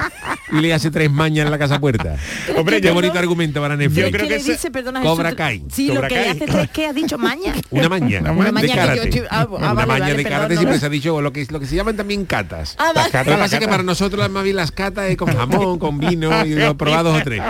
[0.51, 2.15] y le hace tres mañas en la casa puerta.
[2.55, 4.05] Hombre, qué yo- bonito argumento para Netflix.
[4.05, 5.35] Yo creo ¿Qué que le dice, perdona, Cobra?
[5.35, 5.63] Kai.
[5.71, 6.23] Sí, Cobra lo que Kai.
[6.23, 7.53] le hace es que ha dicho maña.
[7.69, 8.19] Una maña.
[8.31, 9.09] Una maña de que yo karate.
[9.09, 10.79] estoy- ah, ah, una vale, maña vale, de perdón, karate no, siempre no.
[10.79, 12.75] se ha dicho lo que, lo que se llaman también catas.
[12.79, 15.79] Ah, que pasa es que para nosotros las más bien las catas es con jamón,
[15.79, 17.41] con vino y lo probados o tres.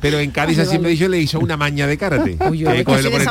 [0.00, 0.90] Pero en Cádiz siempre vale.
[0.90, 2.36] dicho le hizo una maña de karate.
[2.50, 3.28] Uy, que cogerlo por el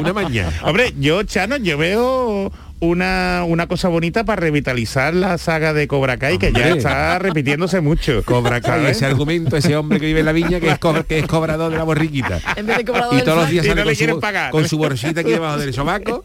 [0.00, 0.48] Una maña.
[0.62, 6.16] Hombre, yo, Chano, yo veo una, una cosa bonita para revitalizar la saga de Cobra
[6.16, 8.22] Kai, que ya está repitiéndose mucho.
[8.24, 8.96] Cobra Kai, ¿Sabes?
[8.98, 11.70] ese argumento, ese hombre que vive en la viña que es, cobra- que es cobrador
[11.72, 12.40] de la borriquita.
[12.56, 14.50] En vez de cobrador Y todos los días sale no con, su, pagar.
[14.52, 16.22] con su bolsita aquí debajo del sobaco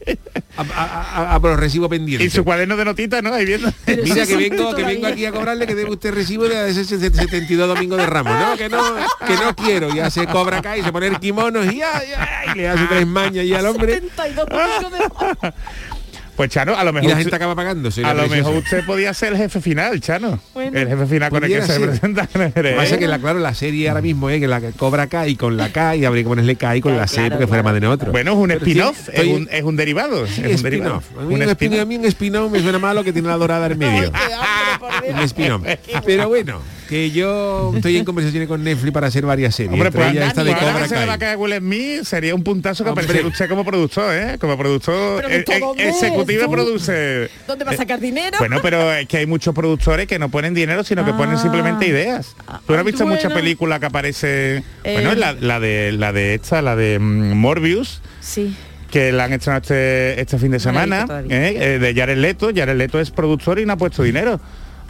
[0.57, 0.83] a, a,
[1.31, 2.27] a- a por los recibos pendientes.
[2.27, 3.33] Y su cuaderno de notitas, ¿no?
[3.33, 3.71] Ahí viendo.
[3.87, 7.67] Mira que vengo, que vengo aquí a cobrarle que debe usted recibo de ese 72
[7.67, 8.55] domingos de Ramos, ¿no?
[8.57, 8.81] Que no,
[9.25, 9.93] que no quiero.
[9.93, 13.07] Ya se cobra y se pone el kimono y, ya, ya, y le hace tres
[13.07, 14.45] mañas y al hombre 72
[14.81, 15.53] domingos de-
[16.35, 17.09] Pues Chano, a lo y mejor.
[17.11, 18.03] la gente usted- acaba pagándose.
[18.03, 20.39] a lo mejor usted podía ser el jefe final, Chano.
[20.55, 20.79] Bueno.
[20.79, 21.89] el jefe final con el que Pudiera se ser.
[21.89, 22.27] presenta.
[22.33, 24.71] Lo que pasa es que la, claro, la serie ahora mismo es que la que
[24.71, 27.15] cobra K y con la K y habría que ponerle K y con la C
[27.17, 27.75] Claro, porque fuera claro.
[27.75, 28.11] más de otro.
[28.11, 30.25] Bueno, es un spin-off, sí, es, estoy- un, es un derivado.
[30.25, 30.97] Sí, es un derivado.
[31.01, 31.19] spin-off.
[31.23, 31.79] A mí Un un spin- spin-off.
[31.81, 34.11] a mí un spin-off me suena malo que tiene la dorada en medio.
[35.13, 35.61] Un spin-off.
[36.05, 36.59] Pero bueno,
[36.93, 39.73] que yo estoy en conversaciones con Netflix para hacer varias series.
[39.73, 43.03] Hombre, pues esta de Cobra Will Smith, sería un puntazo que Hombre.
[43.05, 44.37] apareciera usted como productor, ¿eh?
[44.39, 47.31] Como productor, eh, ¿tú eh, ejecutivo produce.
[47.47, 48.37] ¿Dónde va a sacar dinero?
[48.37, 51.41] Bueno, pero es que hay muchos productores que no ponen dinero, sino que ponen Ah.
[51.41, 52.35] simplemente ideas.
[52.67, 53.15] ¿Tú no has visto Bueno.
[53.19, 54.63] mucha película que aparece?
[54.83, 55.15] bueno, Eh.
[55.15, 58.55] la, la de la de esta, la de mm, Morbius, Sí.
[58.91, 61.07] que la han estrenado este, este fin de semana.
[61.27, 61.57] ¿eh?
[61.59, 62.51] Eh, de Jared Leto.
[62.55, 64.39] Jared Leto es productor y no ha puesto dinero.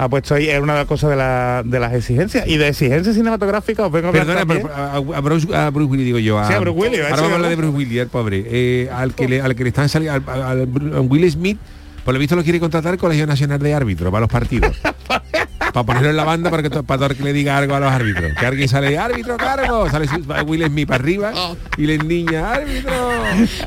[0.04, 2.46] Ha puesto ahí, es una de las cosas de, la- de las exigencias.
[2.48, 4.62] Y de exigencias cinematográficas os vengo a hablar Perdona, también.
[4.64, 6.40] pero a, a Bruce, a Bruce Willis digo yo.
[6.40, 7.56] A, Sí, a Bruce Willis, Ahora vamos a hablar de.
[7.56, 8.44] Bruce Willis, el pobre.
[8.48, 11.58] Eh, al, que le, al que le están saliendo, al, al- al Will Smith,
[12.04, 14.76] por lo visto lo quiere contratar Colegio Nacional de Árbitros para los partidos.
[15.74, 18.32] para ponerlo en la banda para que, para que le diga algo a los árbitros.
[18.40, 19.90] Que alguien sale, árbitro, cargo.
[19.90, 20.08] Sale
[20.46, 21.34] Will Smith para arriba
[21.78, 22.94] y le niña, árbitro.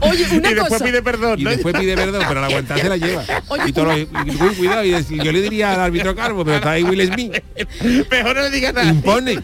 [0.03, 0.85] Oye, y después cosa.
[0.85, 1.41] pide perdón.
[1.41, 1.51] Y ¿no?
[1.51, 3.25] después pide perdón, pero al aguantar se la lleva.
[3.49, 4.09] Oye, y todo lo- y-
[4.41, 7.43] uy, cuidado, y decir, yo le diría al árbitro cargo, pero está ahí Will Smith.
[8.11, 8.87] Mejor no le digas nada.
[8.91, 9.39] Impone.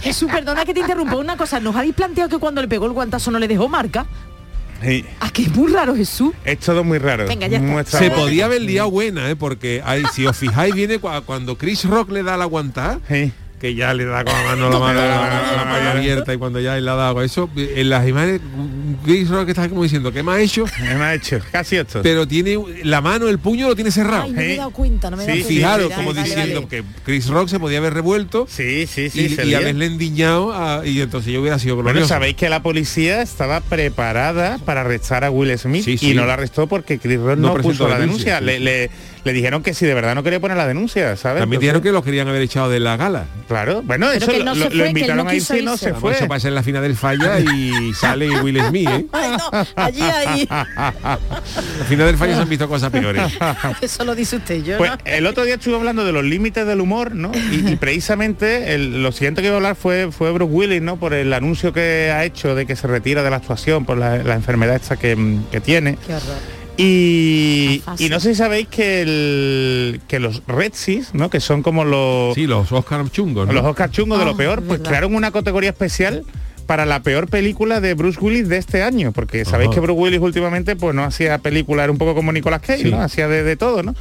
[0.00, 1.16] Jesús, perdona que te interrumpa.
[1.16, 4.06] Una cosa, ¿nos habéis planteado que cuando le pegó el guantazo no le dejó marca?
[4.82, 6.32] Sí, Ah, que es muy raro, Jesús.
[6.44, 7.26] es todo muy raro.
[7.26, 7.98] Venga, ya está.
[7.98, 9.36] Se podía haber liado buena, ¿eh?
[9.36, 13.32] porque hay, si os fijáis, viene cua- cuando Chris Rock le da la aguantada, Sí.
[13.60, 16.38] Que ya le da con la mano, la mano, la mano- la mano abierta y
[16.38, 18.40] cuando ya él le ha dado eso, en las imágenes,
[19.04, 20.64] Chris Rock está como diciendo, ¿qué me ha hecho?
[20.80, 22.00] Me ha hecho casi esto.
[22.02, 24.24] Pero tiene la mano, el puño lo tiene cerrado.
[24.24, 25.54] Ay, no me he dado cuenta, no me he dado Sí, cuenta.
[25.54, 29.20] Fijaros, como diciendo que Chris Rock se podía haber revuelto Sí, sí, sí.
[29.26, 32.08] y, se y haberle endiñado a- y entonces yo hubiera sido Bueno, glorioso.
[32.08, 36.10] sabéis que la policía estaba preparada para arrestar a Will Smith Sí, sí.
[36.10, 38.38] y no la arrestó porque Chris Rock No no, presentó puso la denuncia, denuncia.
[38.38, 38.64] sí, le, sí.
[38.64, 38.90] le-
[39.24, 41.40] le dijeron que si de verdad no quería poner la denuncia, ¿sabes?
[41.40, 43.24] También dijeron que lo querían haber echado de la gala.
[43.48, 45.30] Claro, bueno, Pero eso que lo, no se lo- fue, lo que él invitaron no
[45.30, 46.12] a irse y no se fue.
[46.12, 49.06] Eso pasa en la final del falla y sale Will Smith, ¿eh?
[49.12, 50.48] Ay, no, allí, allí.
[50.50, 51.18] La
[51.88, 53.22] final del falla se han visto cosas peores.
[53.80, 54.96] Eso lo dice usted, yo Pues no.
[55.04, 57.32] el otro día estuve hablando de los límites del humor, ¿no?
[57.34, 60.96] Y, y precisamente el- lo siguiente que iba a hablar fue, fue Bruce Willis, ¿no?
[60.96, 64.18] Por el anuncio que ha hecho de que se retira de la actuación por la,
[64.18, 65.16] la enfermedad esta que,
[65.50, 65.96] que tiene.
[66.06, 66.59] Qué horror.
[66.82, 71.30] Y, no sé si sabéis que, el, que los Redsis, ¿no?
[71.30, 73.52] Que son como los, Sí, los Oscar chungos, ¿no?
[73.52, 76.24] los Oscar chungos de Ah, lo peor, es pues crearon una categoría especial
[76.66, 79.74] para la peor película de Bruce Willis de este año, porque sabéis Ajá.
[79.74, 82.90] que Bruce Willis últimamente pues no hacía película, era un poco como Nicolas Cage, Sí.
[82.90, 83.00] ¿no?
[83.02, 83.94] Hacía de, de todo, ¿no?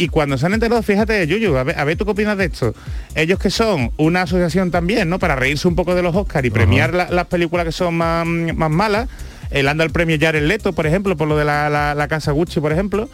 [0.00, 2.44] Y cuando se han enterado, fíjate, Yuyu, a ver, a ver tú qué opinas de
[2.44, 2.72] esto.
[3.16, 5.18] Ellos que son una asociación también, ¿no?
[5.18, 8.24] Para reírse un poco de los Oscars y premiar la- las películas que son más,
[8.24, 9.08] más malas.
[9.50, 12.32] El anda el premio Jared Leto, por ejemplo, por lo de la, la- la casa
[12.32, 13.08] Gucci, por ejemplo.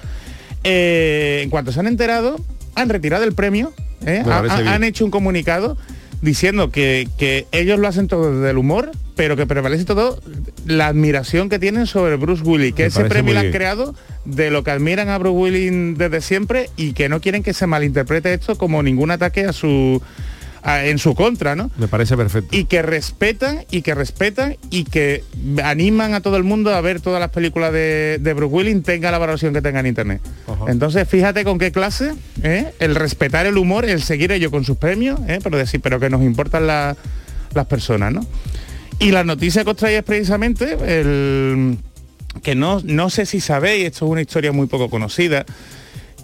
[0.63, 2.37] Eh, en cuanto se han enterado,
[2.75, 3.73] han retirado el premio,
[4.07, 4.23] ¿eh?
[4.27, 5.77] Ha- ha- han hecho un comunicado
[6.23, 10.21] diciendo que, que ellos lo hacen todo desde el humor, pero que prevalece todo
[10.67, 14.51] la admiración que tienen sobre Bruce Willis, que Me ese premio lo han creado de
[14.51, 18.33] lo que admiran a Bruce Willis desde siempre y que no quieren que se malinterprete
[18.33, 20.01] esto como ningún ataque a su
[20.67, 21.71] en su contra, ¿no?
[21.77, 22.57] Me parece perfecto.
[22.57, 25.23] y que respetan y que respetan y que
[25.63, 29.11] animan a todo el mundo a ver todas las películas de, de Bruce Willis tenga
[29.11, 30.65] la valoración que tenga en internet Ajá.
[30.69, 32.73] entonces fíjate con qué clase ¿eh?
[32.79, 35.39] el respetar el humor el seguir ello con sus premios ¿eh?
[35.43, 36.97] pero decir pero que nos importan la-
[37.53, 38.27] las personas ¿no?
[38.99, 41.77] y la noticia que os traía es precisamente el
[42.43, 45.45] que no, no sé si sabéis esto es una historia muy poco conocida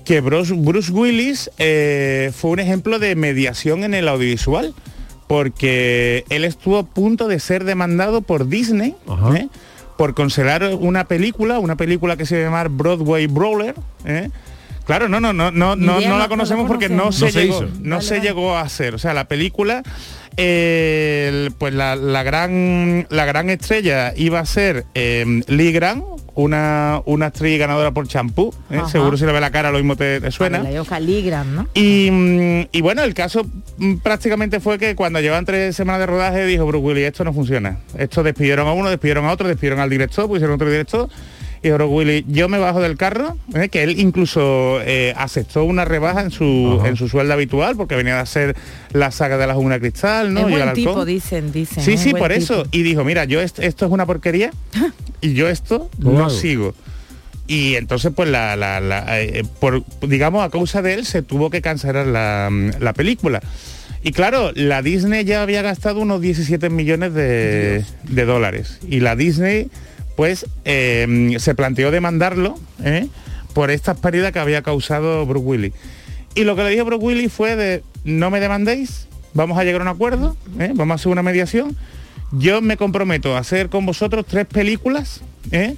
[0.04, 4.74] que Bruce, Bruce Willis eh, fue un ejemplo de mediación en el audiovisual,
[5.26, 8.94] porque él estuvo a punto de ser demandado por Disney.
[9.36, 9.48] ¿eh?
[9.96, 13.74] por cancelar una película, una película que se llama Broadway Brawler.
[14.06, 14.30] ¿eh?
[14.86, 17.40] Claro, no, no, no, no, no, no la no conocemos porque no se, No se
[17.42, 17.68] llegó, hizo.
[17.82, 18.26] no Vale, se vale.
[18.28, 18.94] llegó a hacer.
[18.94, 19.82] O sea, la película,
[20.40, 26.02] eh, el- pues la, la gran la gran estrella iba a ser eh, Lee Grant,
[26.34, 28.54] una, una actriz ganadora por champú.
[28.70, 28.80] ¿eh?
[28.90, 30.60] Seguro si le ve la cara lo mismo te, te suena.
[30.62, 31.66] La Yoka Ligram, ¿no?
[31.74, 33.46] Y, mm, y bueno, el caso
[33.78, 37.32] mm, prácticamente fue que cuando llevan tres semanas de rodaje dijo Bruce Willis, esto no
[37.32, 37.78] funciona.
[37.98, 41.08] Esto despidieron a uno, despidieron a otro, despidieron al director, pusieron otro director.
[41.62, 43.68] Y Bruce Willis, yo me bajo del carro, ¿eh?
[43.68, 46.88] que él incluso eh, aceptó una rebaja en su, Ajá.
[46.88, 48.56] en su sueldo habitual, porque venía de hacer
[48.92, 50.40] la saga de la jungla cristal, ¿no?
[50.48, 51.84] es Y el buen tipo, dicen, dicen.
[51.84, 52.40] Sí, es sí, por tipo.
[52.42, 52.64] eso.
[52.70, 54.52] Y dijo, mira, yo est- esto es una porquería
[55.20, 56.30] y yo esto Lo no hago.
[56.30, 56.74] sigo.
[57.46, 61.50] Y entonces, pues, la, la- la, eh, por, digamos, a causa de él se tuvo
[61.50, 62.48] que cancelar la,
[62.78, 63.42] la película.
[64.02, 68.78] Y claro, la Disney ya había gastado unos 17 millones de, de dólares.
[68.88, 69.68] Y la Disney,
[70.16, 73.08] pues, eh, se planteó demandarlo ¿eh?
[73.54, 75.72] por estas pérdidas que había causado Bruce Willis.
[76.34, 79.80] Y lo que le dijo Bruce Willis fue de, no me demandéis, vamos a llegar
[79.80, 80.72] a un acuerdo, ¿eh?
[80.74, 81.76] vamos a hacer una mediación.
[82.32, 85.74] Yo me comprometo a hacer con vosotros tres películas ¿eh?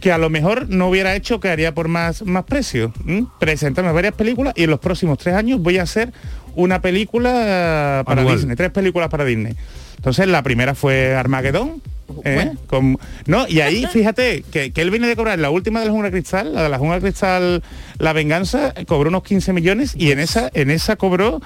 [0.00, 2.92] que a lo mejor no hubiera hecho que haría por más, más precio.
[3.40, 6.12] Presentarme varias películas y en los próximos tres años voy a hacer
[6.54, 8.36] una película para Anual.
[8.36, 9.54] Disney, tres películas para Disney.
[9.96, 11.82] Entonces la primera fue Armagedón.
[12.24, 12.34] ¿Eh?
[12.34, 12.52] Bueno.
[12.66, 15.92] Con- no, y ahí fíjate que, que él viene de cobrar la última de la
[15.92, 17.62] Jungla Cristal, la de la Jungla Cristal,
[17.98, 21.40] la venganza, cobró unos 15 millones y en esa, en esa cobró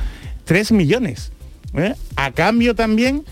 [0.44, 1.32] 3 millones.
[1.74, 1.94] ¿eh?
[2.16, 3.24] A cambio también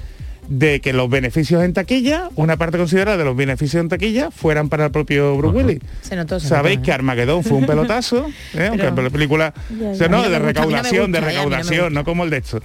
[0.48, 4.70] de que los beneficios en taquilla, una parte considerada de los beneficios en taquilla, fueran
[4.70, 5.80] para el propio Bruce Willis.
[6.00, 6.94] Se notó, se Sabéis notó, que ¿eh?
[6.94, 8.66] Armagedón fue un pelotazo, ¿eh?
[8.70, 11.80] aunque la película, Ya, o sea, no, de no gusta, no recaudación, de no recaudación,
[11.80, 11.90] gusta.
[11.90, 12.60] no como el de esto.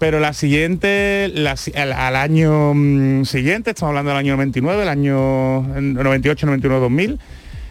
[0.00, 4.88] Pero la siguiente, la al, al año mm, siguiente, estamos hablando del año 99, el
[4.88, 7.18] año 98, 99, 2000,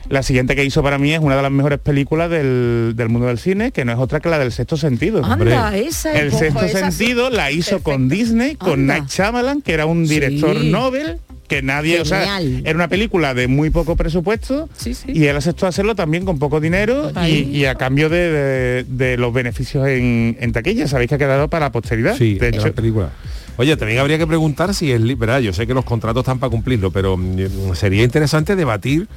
[0.09, 3.25] la siguiente que hizo para mí es una de las mejores películas del, del mundo
[3.27, 5.25] del cine, que no es otra que la del sexto sentido.
[5.25, 6.97] Anda, esa es El poco, sexto esa sí.
[6.97, 8.99] sentido la hizo con Disney, con Anda.
[8.99, 10.69] Night Shyamalan, que era un director Sí.
[10.71, 11.17] Nobel,
[11.49, 15.07] que nadie, o sea, era una película de muy poco presupuesto Sí, sí.
[15.13, 19.33] y él aceptó hacerlo también con poco dinero y, a cambio de, de- de los
[19.33, 20.87] beneficios en, en taquilla.
[20.87, 22.15] Sabéis que ha quedado para la posteridad.
[22.17, 23.09] Sí, de hecho, película.
[23.57, 25.43] Oye, también habría que preguntar si es liberal.
[25.43, 29.07] Yo sé que los contratos están para cumplirlo, pero mm, sería interesante debatir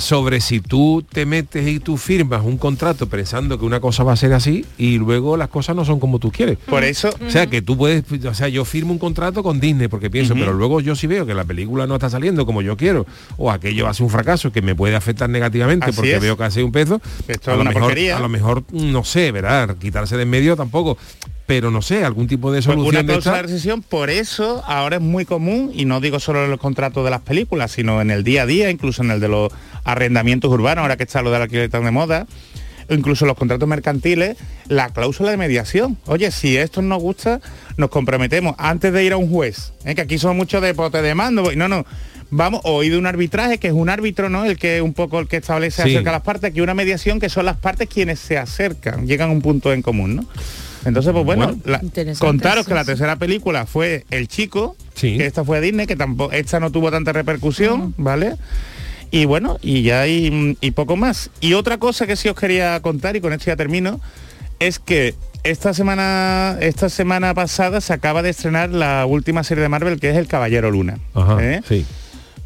[0.00, 4.12] sobre si tú te metes y tú firmas un contrato pensando que una cosa va
[4.12, 6.58] a ser así y luego las cosas no son como tú quieres.
[6.66, 9.88] por eso, O sea, que tú puedes, o sea, yo firmo un contrato con Disney
[9.88, 12.76] porque pienso, pero luego yo sí veo que la película no está saliendo como yo
[12.76, 16.20] quiero, o aquello ser un fracaso que me puede afectar negativamente Así porque es.
[16.22, 18.16] veo que hace un peso, Esto a es lo una mejor, porquería.
[18.16, 19.76] a lo mejor, no sé, ¿verdad?
[19.78, 20.96] Quitarse de en medio tampoco,
[21.50, 24.62] pero no sé, algún tipo de pues, solución una de cláusula de rescisión, por eso
[24.68, 28.00] ahora es muy común, y no digo solo en los contratos de las películas, sino
[28.00, 31.22] en el día a día, incluso en el de los arrendamientos urbanos, ahora que está
[31.22, 32.28] lo del alquiler tan de moda,
[32.88, 34.36] o incluso los contratos mercantiles,
[34.68, 35.98] la cláusula de mediación.
[36.06, 37.40] Oye, si esto nos gusta,
[37.76, 39.96] nos comprometemos antes de ir a un juez, ¿eh?
[39.96, 41.84] que aquí son muchos de pote de mando, no, no.
[42.30, 44.44] Vamos, o ir de un arbitraje, que es un árbitro, ¿no?
[44.44, 45.90] El que un poco el que establece Sí.
[45.90, 49.30] acerca a las partes, aquí una mediación que son las partes quienes se acercan, llegan
[49.30, 50.28] a un punto en común, ¿no?
[50.84, 51.62] Entonces, pues bueno, Bueno.
[51.64, 55.18] la- Interesante, contaros que la tercera película fue El Chico, Sí.
[55.18, 58.36] que esta fue a Disney, que tampoco, esta no tuvo tanta repercusión, ¿vale?
[59.10, 61.30] Y bueno, y ya hay y poco más.
[61.40, 64.00] Y otra cosa que sí os quería contar, y con esto ya termino,
[64.58, 69.68] es que esta semana, esta semana pasada se acaba de estrenar la última serie de
[69.68, 70.98] Marvel, que es El Caballero Luna.
[71.14, 71.60] Ajá, ¿eh?
[71.68, 71.84] sí.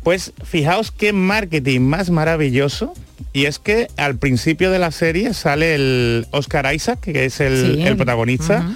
[0.03, 2.95] Pues fijaos qué marketing más maravilloso.
[3.33, 7.77] Y es que al principio de la serie sale el Oscar Isaac, que es el,
[7.77, 7.83] Sí.
[7.87, 8.69] el protagonista.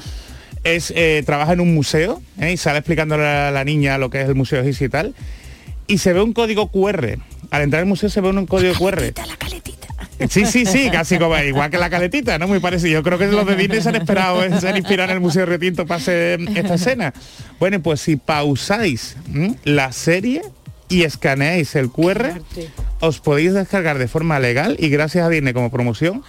[0.64, 2.52] Es, eh, trabaja en un museo ¿eh?
[2.52, 5.14] y sale explicándole a la niña lo que es el museo egipcio y tal.
[5.86, 7.18] Y se ve un código QR.
[7.50, 9.00] Al entrar al museo se ve un código QR.
[9.26, 9.78] La caletita.
[10.28, 12.48] Sí, sí, sí, casi como igual que la caletita, ¿no?
[12.48, 12.94] Muy parecido.
[12.94, 15.46] Yo creo que los de Disney se han esperado, se han inspirado en el Museo
[15.46, 17.14] Retinto para hacer esta escena.
[17.60, 19.54] Bueno, pues si pausáis ¿m?
[19.64, 20.42] la serie
[20.88, 22.40] y escaneáis el QR,
[23.00, 26.22] os podéis descargar de forma legal y gracias a Disney como promoción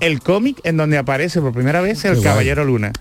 [0.00, 2.22] el cómic en donde aparece por primera vez el.
[2.22, 2.92] Caballero Luna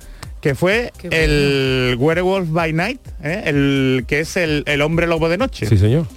[0.41, 1.15] que fue bueno.
[1.17, 3.43] el Werewolf by Night, ¿eh?
[3.45, 6.07] el que es el, el hombre lobo de noche Sí, señor.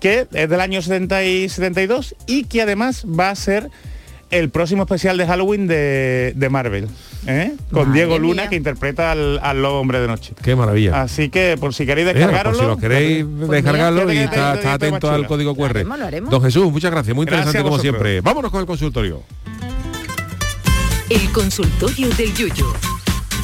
[0.00, 3.68] que es del año 70 y 72 y que además va a ser
[4.30, 6.88] el próximo especial de Halloween de, de Marvel,
[7.26, 7.52] ¿eh?
[7.70, 8.50] con Madre Diego Luna mía.
[8.50, 10.34] que interpreta al, al lobo hombre de noche.
[10.42, 11.00] Qué maravilla.
[11.00, 14.18] Así que por si queréis Eh, por descargarlo, si lo queréis Pues descargarlo mira, y
[14.24, 15.70] está, te- está te- te- atento te- al código Lo QR.
[15.70, 16.30] haremos, lo haremos.
[16.30, 18.20] Don Jesús, muchas gracias, muy Gracias interesante como siempre.
[18.20, 19.22] Vámonos con el consultorio.
[21.10, 22.66] El consultorio del Yuyu.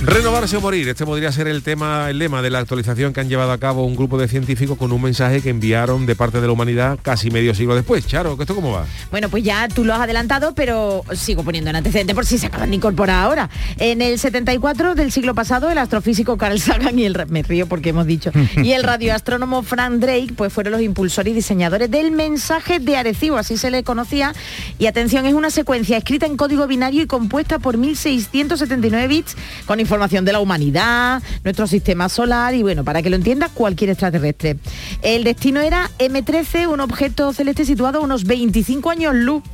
[0.07, 3.31] Renovarse o morir, este podría ser el tema, el lema de la actualización que han
[3.31, 6.47] llevado a cabo un grupo de científicos con un mensaje que enviaron de parte de
[6.47, 8.07] la humanidad casi medio siglo después.
[8.07, 8.85] Charo, ¿esto cómo va?
[9.11, 12.49] Bueno, pues ya tú lo has adelantado, pero sigo poniendo en antecedente por si se
[12.49, 13.49] acaban de incorporar ahora.
[13.79, 18.07] En el 74 del siglo pasado, el astrofísico Carl Sagan y el me porque hemos
[18.07, 22.99] dicho y el radioastrónomo Frank Drake, pues fueron los impulsores y diseñadores del mensaje de
[22.99, 24.35] Arecibo, así se le conocía.
[24.79, 29.81] Y atención, es una secuencia escrita en código binario y compuesta por 1679 bits con
[29.81, 33.91] información información de la humanidad, nuestro sistema solar y bueno, para que lo entienda cualquier
[33.91, 34.57] extraterrestre.
[35.03, 39.45] El destino era M13, un objeto celeste situado a unos 25 años luz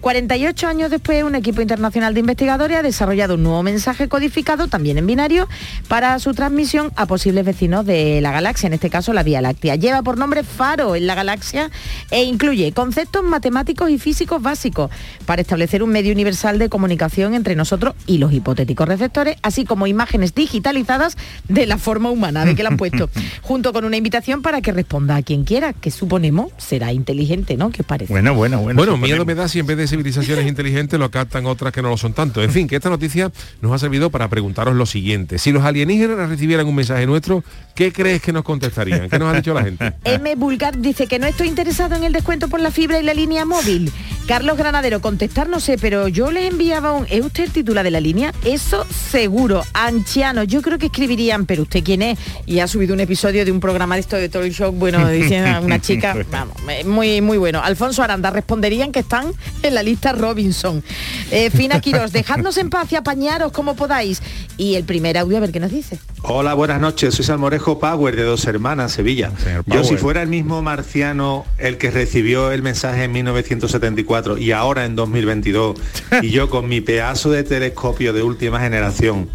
[0.00, 4.98] 48 años después, un equipo internacional de investigadores ha desarrollado un nuevo mensaje codificado, también
[4.98, 5.48] en binario,
[5.88, 9.76] para su transmisión a posibles vecinos de la galaxia, en este caso la Vía Láctea.
[9.76, 11.70] Lleva por nombre Faro en la galaxia
[12.10, 14.90] e incluye conceptos matemáticos y físicos básicos
[15.24, 19.86] para establecer un medio universal de comunicación entre nosotros y los hipotéticos receptores, así como
[19.86, 21.16] imágenes digitalizadas
[21.48, 23.10] de la forma humana, de que la han puesto,
[23.42, 27.70] junto con una invitación para que responda a quien quiera, que suponemos será inteligente, ¿no?
[27.70, 28.12] ¿Qué os parece?
[28.12, 28.78] Bueno, bueno, bueno.
[28.78, 31.88] Bueno, miedo me da si en vez de civilizaciones inteligentes lo captan otras que no
[31.88, 32.42] lo son tanto.
[32.42, 35.38] En fin, que esta noticia nos ha servido para preguntaros lo siguiente.
[35.38, 37.42] Si los alienígenas recibieran un mensaje nuestro,
[37.74, 39.08] ¿qué crees que nos contestarían?
[39.08, 39.92] ¿Qué nos ha dicho la gente?
[40.04, 40.34] M.
[40.36, 43.44] Bulgar dice que no estoy interesado en el descuento por la fibra y la línea
[43.44, 43.92] móvil.
[44.26, 47.06] Carlos Granadero, contestar no sé, pero yo le enviaba un...
[47.10, 48.32] ¿Es usted el titular de la línea?
[48.44, 49.62] Eso seguro.
[49.72, 52.18] Anciano, yo creo que escribirían, pero usted quién es?
[52.44, 55.50] Y ha subido un episodio de un programa de esto de el show, bueno, diciendo
[55.50, 57.60] a una chica, vamos, muy, muy bueno.
[57.62, 59.32] Alfonso Aranda, responderían que están
[59.62, 60.82] en la lista Robinson.
[61.30, 64.22] Eh, Fina Quiros, dejadnos en paz y apañaros como podáis.
[64.56, 65.98] Y el primer audio, a ver qué nos dice.
[66.22, 67.14] Hola, buenas noches.
[67.14, 69.32] Soy Salmorejo Power de Dos Hermanas, Sevilla.
[69.66, 74.86] Yo si fuera el mismo marciano el que recibió el mensaje en 1974 y ahora
[74.86, 75.78] en 2022
[76.22, 79.28] y yo con mi pedazo de telescopio de última generación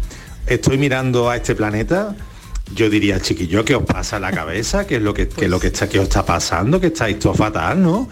[0.48, 2.16] estoy mirando a este planeta,
[2.74, 4.86] yo diría, chiquillo, ¿qué os pasa en la cabeza?
[4.88, 6.80] ¿Qué es lo que, qué es lo que está, qué os está pasando?
[6.80, 8.08] Que estáis todo fatal, ¿no?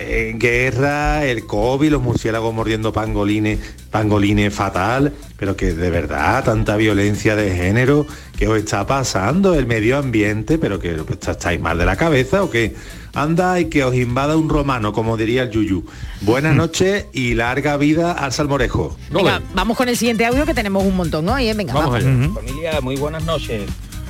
[0.00, 3.58] En guerra, el COVID, los murciélagos mordiendo pangolines,
[3.90, 9.66] pangolines fatal, pero que de verdad tanta violencia de género que os está pasando, el
[9.66, 12.74] medio ambiente, pero que estáis mal de la cabeza o que
[13.12, 15.84] anda y que os invada un romano, como diría el Yuyu.
[16.22, 18.96] Buenas noches y larga vida al salmorejo.
[19.10, 21.54] Venga, vamos con el siguiente audio que tenemos un montón hoy, ¿eh?
[21.54, 22.02] Venga, vamos.
[22.02, 23.62] Familia, muy buenas noches.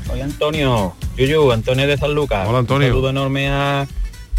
[0.06, 2.46] Soy Antonio, Yuyu, Antonio de San Lucas.
[2.48, 2.88] Hola Antonio.
[2.88, 3.86] Un saludo enorme a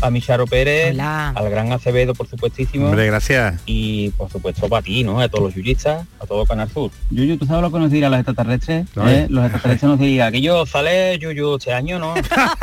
[0.02, 2.88] a Micharo Pérez, al gran Acevedo, por supuestísimo.
[2.88, 3.62] Hombre, gracias.
[3.66, 5.20] Y por supuesto para ti, ¿no?
[5.20, 6.92] A todos los yuyistas, a todo Canal Sur.
[7.10, 8.88] Yuyu, ¿tú sabes lo que nos dirían los extraterrestres?
[9.06, 9.28] ¿Eh?
[9.30, 12.14] Los extraterrestres nos dirían que yo sale Yuyu este año, ¿no?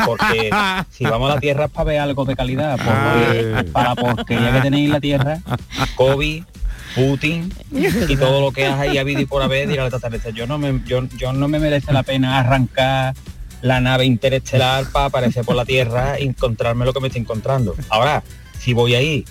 [0.05, 0.51] Porque
[0.91, 4.53] si vamos a la Tierra es para ver algo de calidad, porque, para la porquería
[4.53, 5.41] que tenéis la Tierra,
[5.97, 6.45] COVID,
[6.95, 10.33] Putin y todo lo que has ahí habido y por haber dirá al extraterrestre.
[10.33, 13.15] Yo no me, yo, yo no me merece la pena arrancar
[13.63, 17.75] la nave interestelar para aparecer por la Tierra y encontrarme lo que me estoy encontrando.
[17.89, 18.23] Ahora,
[18.59, 19.25] si voy ahí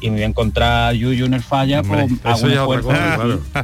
[0.00, 2.10] y me voy a encontrar Yuyu en el falla, pues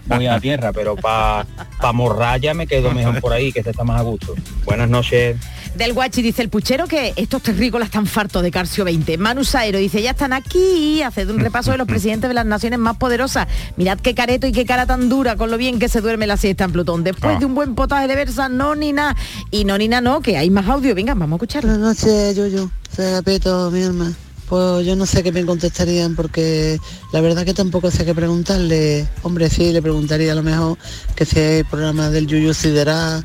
[0.06, 1.46] voy a la Tierra, pero para
[1.80, 4.34] pa Morraya me quedo mejor por ahí, que se está más a gusto.
[4.64, 5.36] Buenas noches.
[5.74, 9.18] Del Guachi dice el puchero que estos terrícolas están fartos de Carcio 20.
[9.18, 12.78] Manu Saero dice, ya están aquí, hace un repaso de los presidentes de las naciones
[12.78, 13.48] más poderosas.
[13.76, 16.36] Mirad qué careto y qué cara tan dura, con lo bien que se duerme la
[16.36, 17.02] siesta en Plutón.
[17.02, 19.16] Después de un buen potaje de versa, no ni nada.
[19.50, 20.94] Y no ni nada, no, que hay más audio.
[20.94, 21.70] Venga, vamos a escucharlo.
[21.70, 22.70] Buenas noches, Yuyu.
[22.94, 24.14] Se Peto, mi hermano.
[24.54, 26.78] Pues yo no sé qué me contestarían porque
[27.10, 29.04] la verdad que tampoco sé qué preguntarle.
[29.24, 30.78] Hombre, sí, le preguntaría a lo mejor
[31.16, 33.20] que si hay programas del Yuyu Sidera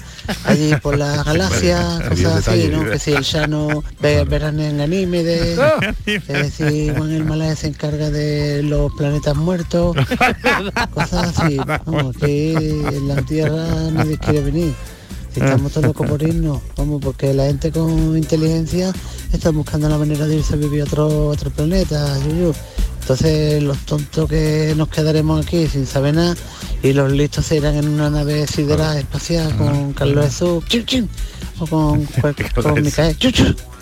[0.46, 2.84] allí por la galaxia, cosas así, ¿no?
[2.84, 5.56] Que si el Shano ve, verán en anime de
[6.04, 9.96] que si Juan el Malaya se encarga de los planetas muertos,
[10.96, 11.58] cosas así.
[11.58, 14.74] Vamos, que en la Tierra nadie quiere venir.
[15.34, 18.92] Si estamos todos locos por irnos, vamos, porque la gente con inteligencia
[19.32, 22.18] está buscando la manera de irse a vivir a otro, otro planeta,
[23.02, 26.36] Entonces los tontos que nos quedaremos aquí sin saber nada
[26.82, 30.64] y los listos se irán en una nave sideral espacial con Carlos Jesús
[31.60, 32.06] o con,
[32.64, 33.16] con, Micael.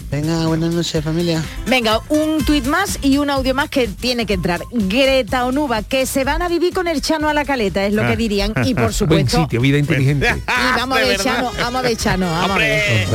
[0.10, 1.44] Venga, buenas noches familia.
[1.66, 4.62] Venga, un tuit más y un audio más que tiene que entrar.
[4.72, 8.04] Greta Onuba, que se van a vivir con el Chano a la caleta, es lo
[8.04, 8.16] que ah.
[8.16, 8.54] dirían.
[8.64, 9.38] Y por supuesto.
[9.38, 10.28] Buen sitio, vida inteligente.
[10.48, 13.08] Y vamos a ver Chano, vamos a ver Chano, vamos a ver.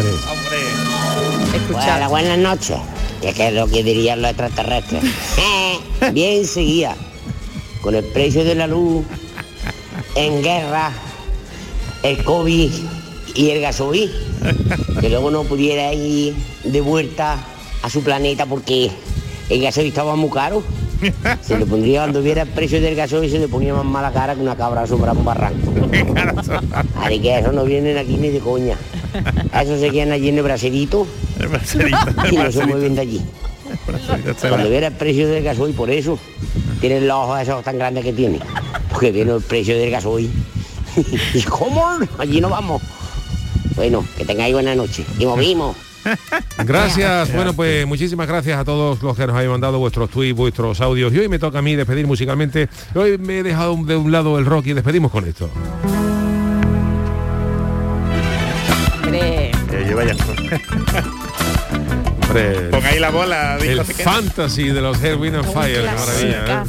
[2.09, 2.77] Buenas noches.
[3.23, 5.03] Que es lo que dirían los extraterrestres.
[6.13, 6.95] Bien seguía.
[7.81, 9.05] Con el precio de la luz,
[10.15, 10.93] en guerra,
[12.03, 12.71] el COVID
[13.35, 14.11] y el gasoil,
[15.01, 17.39] que luego no pudiera ir de vuelta
[17.83, 18.91] a su planeta porque
[19.49, 20.63] el gasoil estaba muy caro.
[21.41, 24.37] Se le pondría cuando viera el precio del gasoil se le ponía más mala cara
[24.37, 25.73] que una cabra sobre un barranco.
[26.97, 28.77] Así que eso no vienen aquí ni de coña.
[29.61, 31.07] Eso se quedan allí en el bracerito
[32.31, 33.23] y no se mueven de allí.
[34.49, 36.19] Cuando viera el precio del gasoil, por eso
[36.81, 38.39] tienen los ojos esos tan grandes que tiene.
[38.91, 40.31] Porque viene el precio del gasoil.
[41.35, 41.85] ¿Y cómo?
[42.19, 42.81] Allí no vamos.
[43.75, 45.05] Bueno, que tengáis buena noche.
[45.19, 45.77] Y movimos.
[46.65, 50.81] Gracias, bueno pues muchísimas gracias a todos los que nos habéis mandado vuestros tweets, vuestros
[50.81, 52.69] audios y hoy me toca a mí despedir musicalmente.
[52.95, 55.49] Hoy me he dejado de un lado el rock y despedimos con esto.
[62.71, 63.59] Pon ahí la bola.
[63.59, 66.63] el fantasy de los Hair, Wind and Fire, maravilla.
[66.63, 66.67] ¿eh?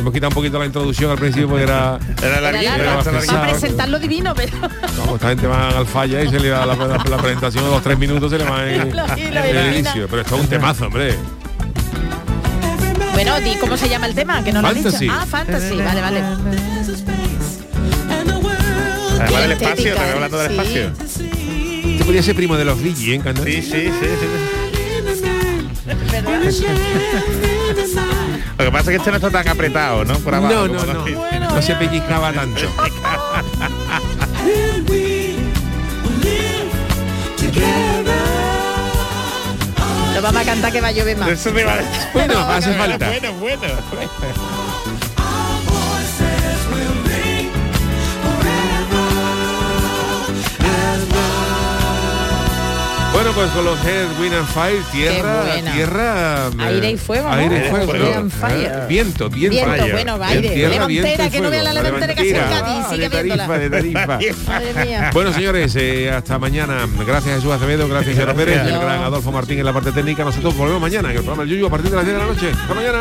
[0.00, 1.98] Hemos quitado un poquito la introducción al principio porque era...
[2.20, 2.82] Era Era larguito, largo.
[2.84, 3.20] era más larguito.
[3.32, 3.44] pesado.
[3.44, 4.52] A presentar lo divino, pero
[4.98, 7.70] Vamos, esta gente va al falla y se le da la, la- la presentación de
[7.70, 10.08] los tres minutos se le va en, Lo- lo en el inicio.
[10.08, 11.14] Pero esto es un temazo, hombre.
[13.14, 15.04] bueno, di cómo se llama el tema, que no lo Fantasy.
[15.06, 15.14] dicho.
[15.16, 16.22] Ah, fantasy, vale, vale.
[19.20, 20.56] Además del espacio, también hablando del sí.
[20.58, 21.27] espacio.
[21.98, 23.18] Este podría ser primo de los Gigi, ¿eh?
[23.18, 23.44] Candel?
[23.44, 23.98] Sí, sí, sí, sí.
[28.56, 30.16] Lo que pasa es que este no está tan apretado, ¿no?
[30.20, 30.54] Por abajo.
[30.54, 31.04] No, no, no.
[31.50, 32.60] No se pellizcaba tanto.
[40.14, 41.30] Lo vamos a cantar que va a llover más.
[41.30, 41.80] Eso me va a
[42.12, 43.08] Bueno, hace falta.
[43.08, 43.60] Bueno, bueno.
[43.60, 43.74] Bueno,
[53.34, 55.44] pues con los Head, Wind and Fire, tierra,
[55.74, 56.48] tierra...
[56.48, 57.34] eh, Aire y fuego, ¿no?
[57.34, 57.94] Aire y Aire y fuego.
[57.94, 58.86] eh, Wind and fire.
[58.88, 59.56] Viento, viento.
[59.56, 59.92] Viento, Fire.
[59.92, 60.48] bueno, aire.
[60.50, 62.32] Tierra, Levantera, que no vea la levantera que hace.
[62.32, 64.06] Cádiz, sigue de tarifa, de tarifa.
[64.46, 65.10] Madre mía.
[65.12, 66.86] Bueno, señores, eh, hasta mañana.
[67.06, 70.24] Gracias Jesús Acevedo, gracias Gerardo Pérez, el gran Adolfo Martín en la parte técnica.
[70.24, 72.28] Nosotros volvemos mañana en el programa El Yuyu a partir de las 10 de la
[72.32, 72.50] noche.
[72.52, 72.98] Hasta mañana.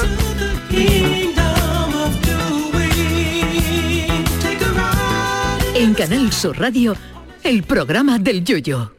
[5.75, 6.95] En Canal Sur Radio,
[7.43, 8.96] el programa del Yoyo.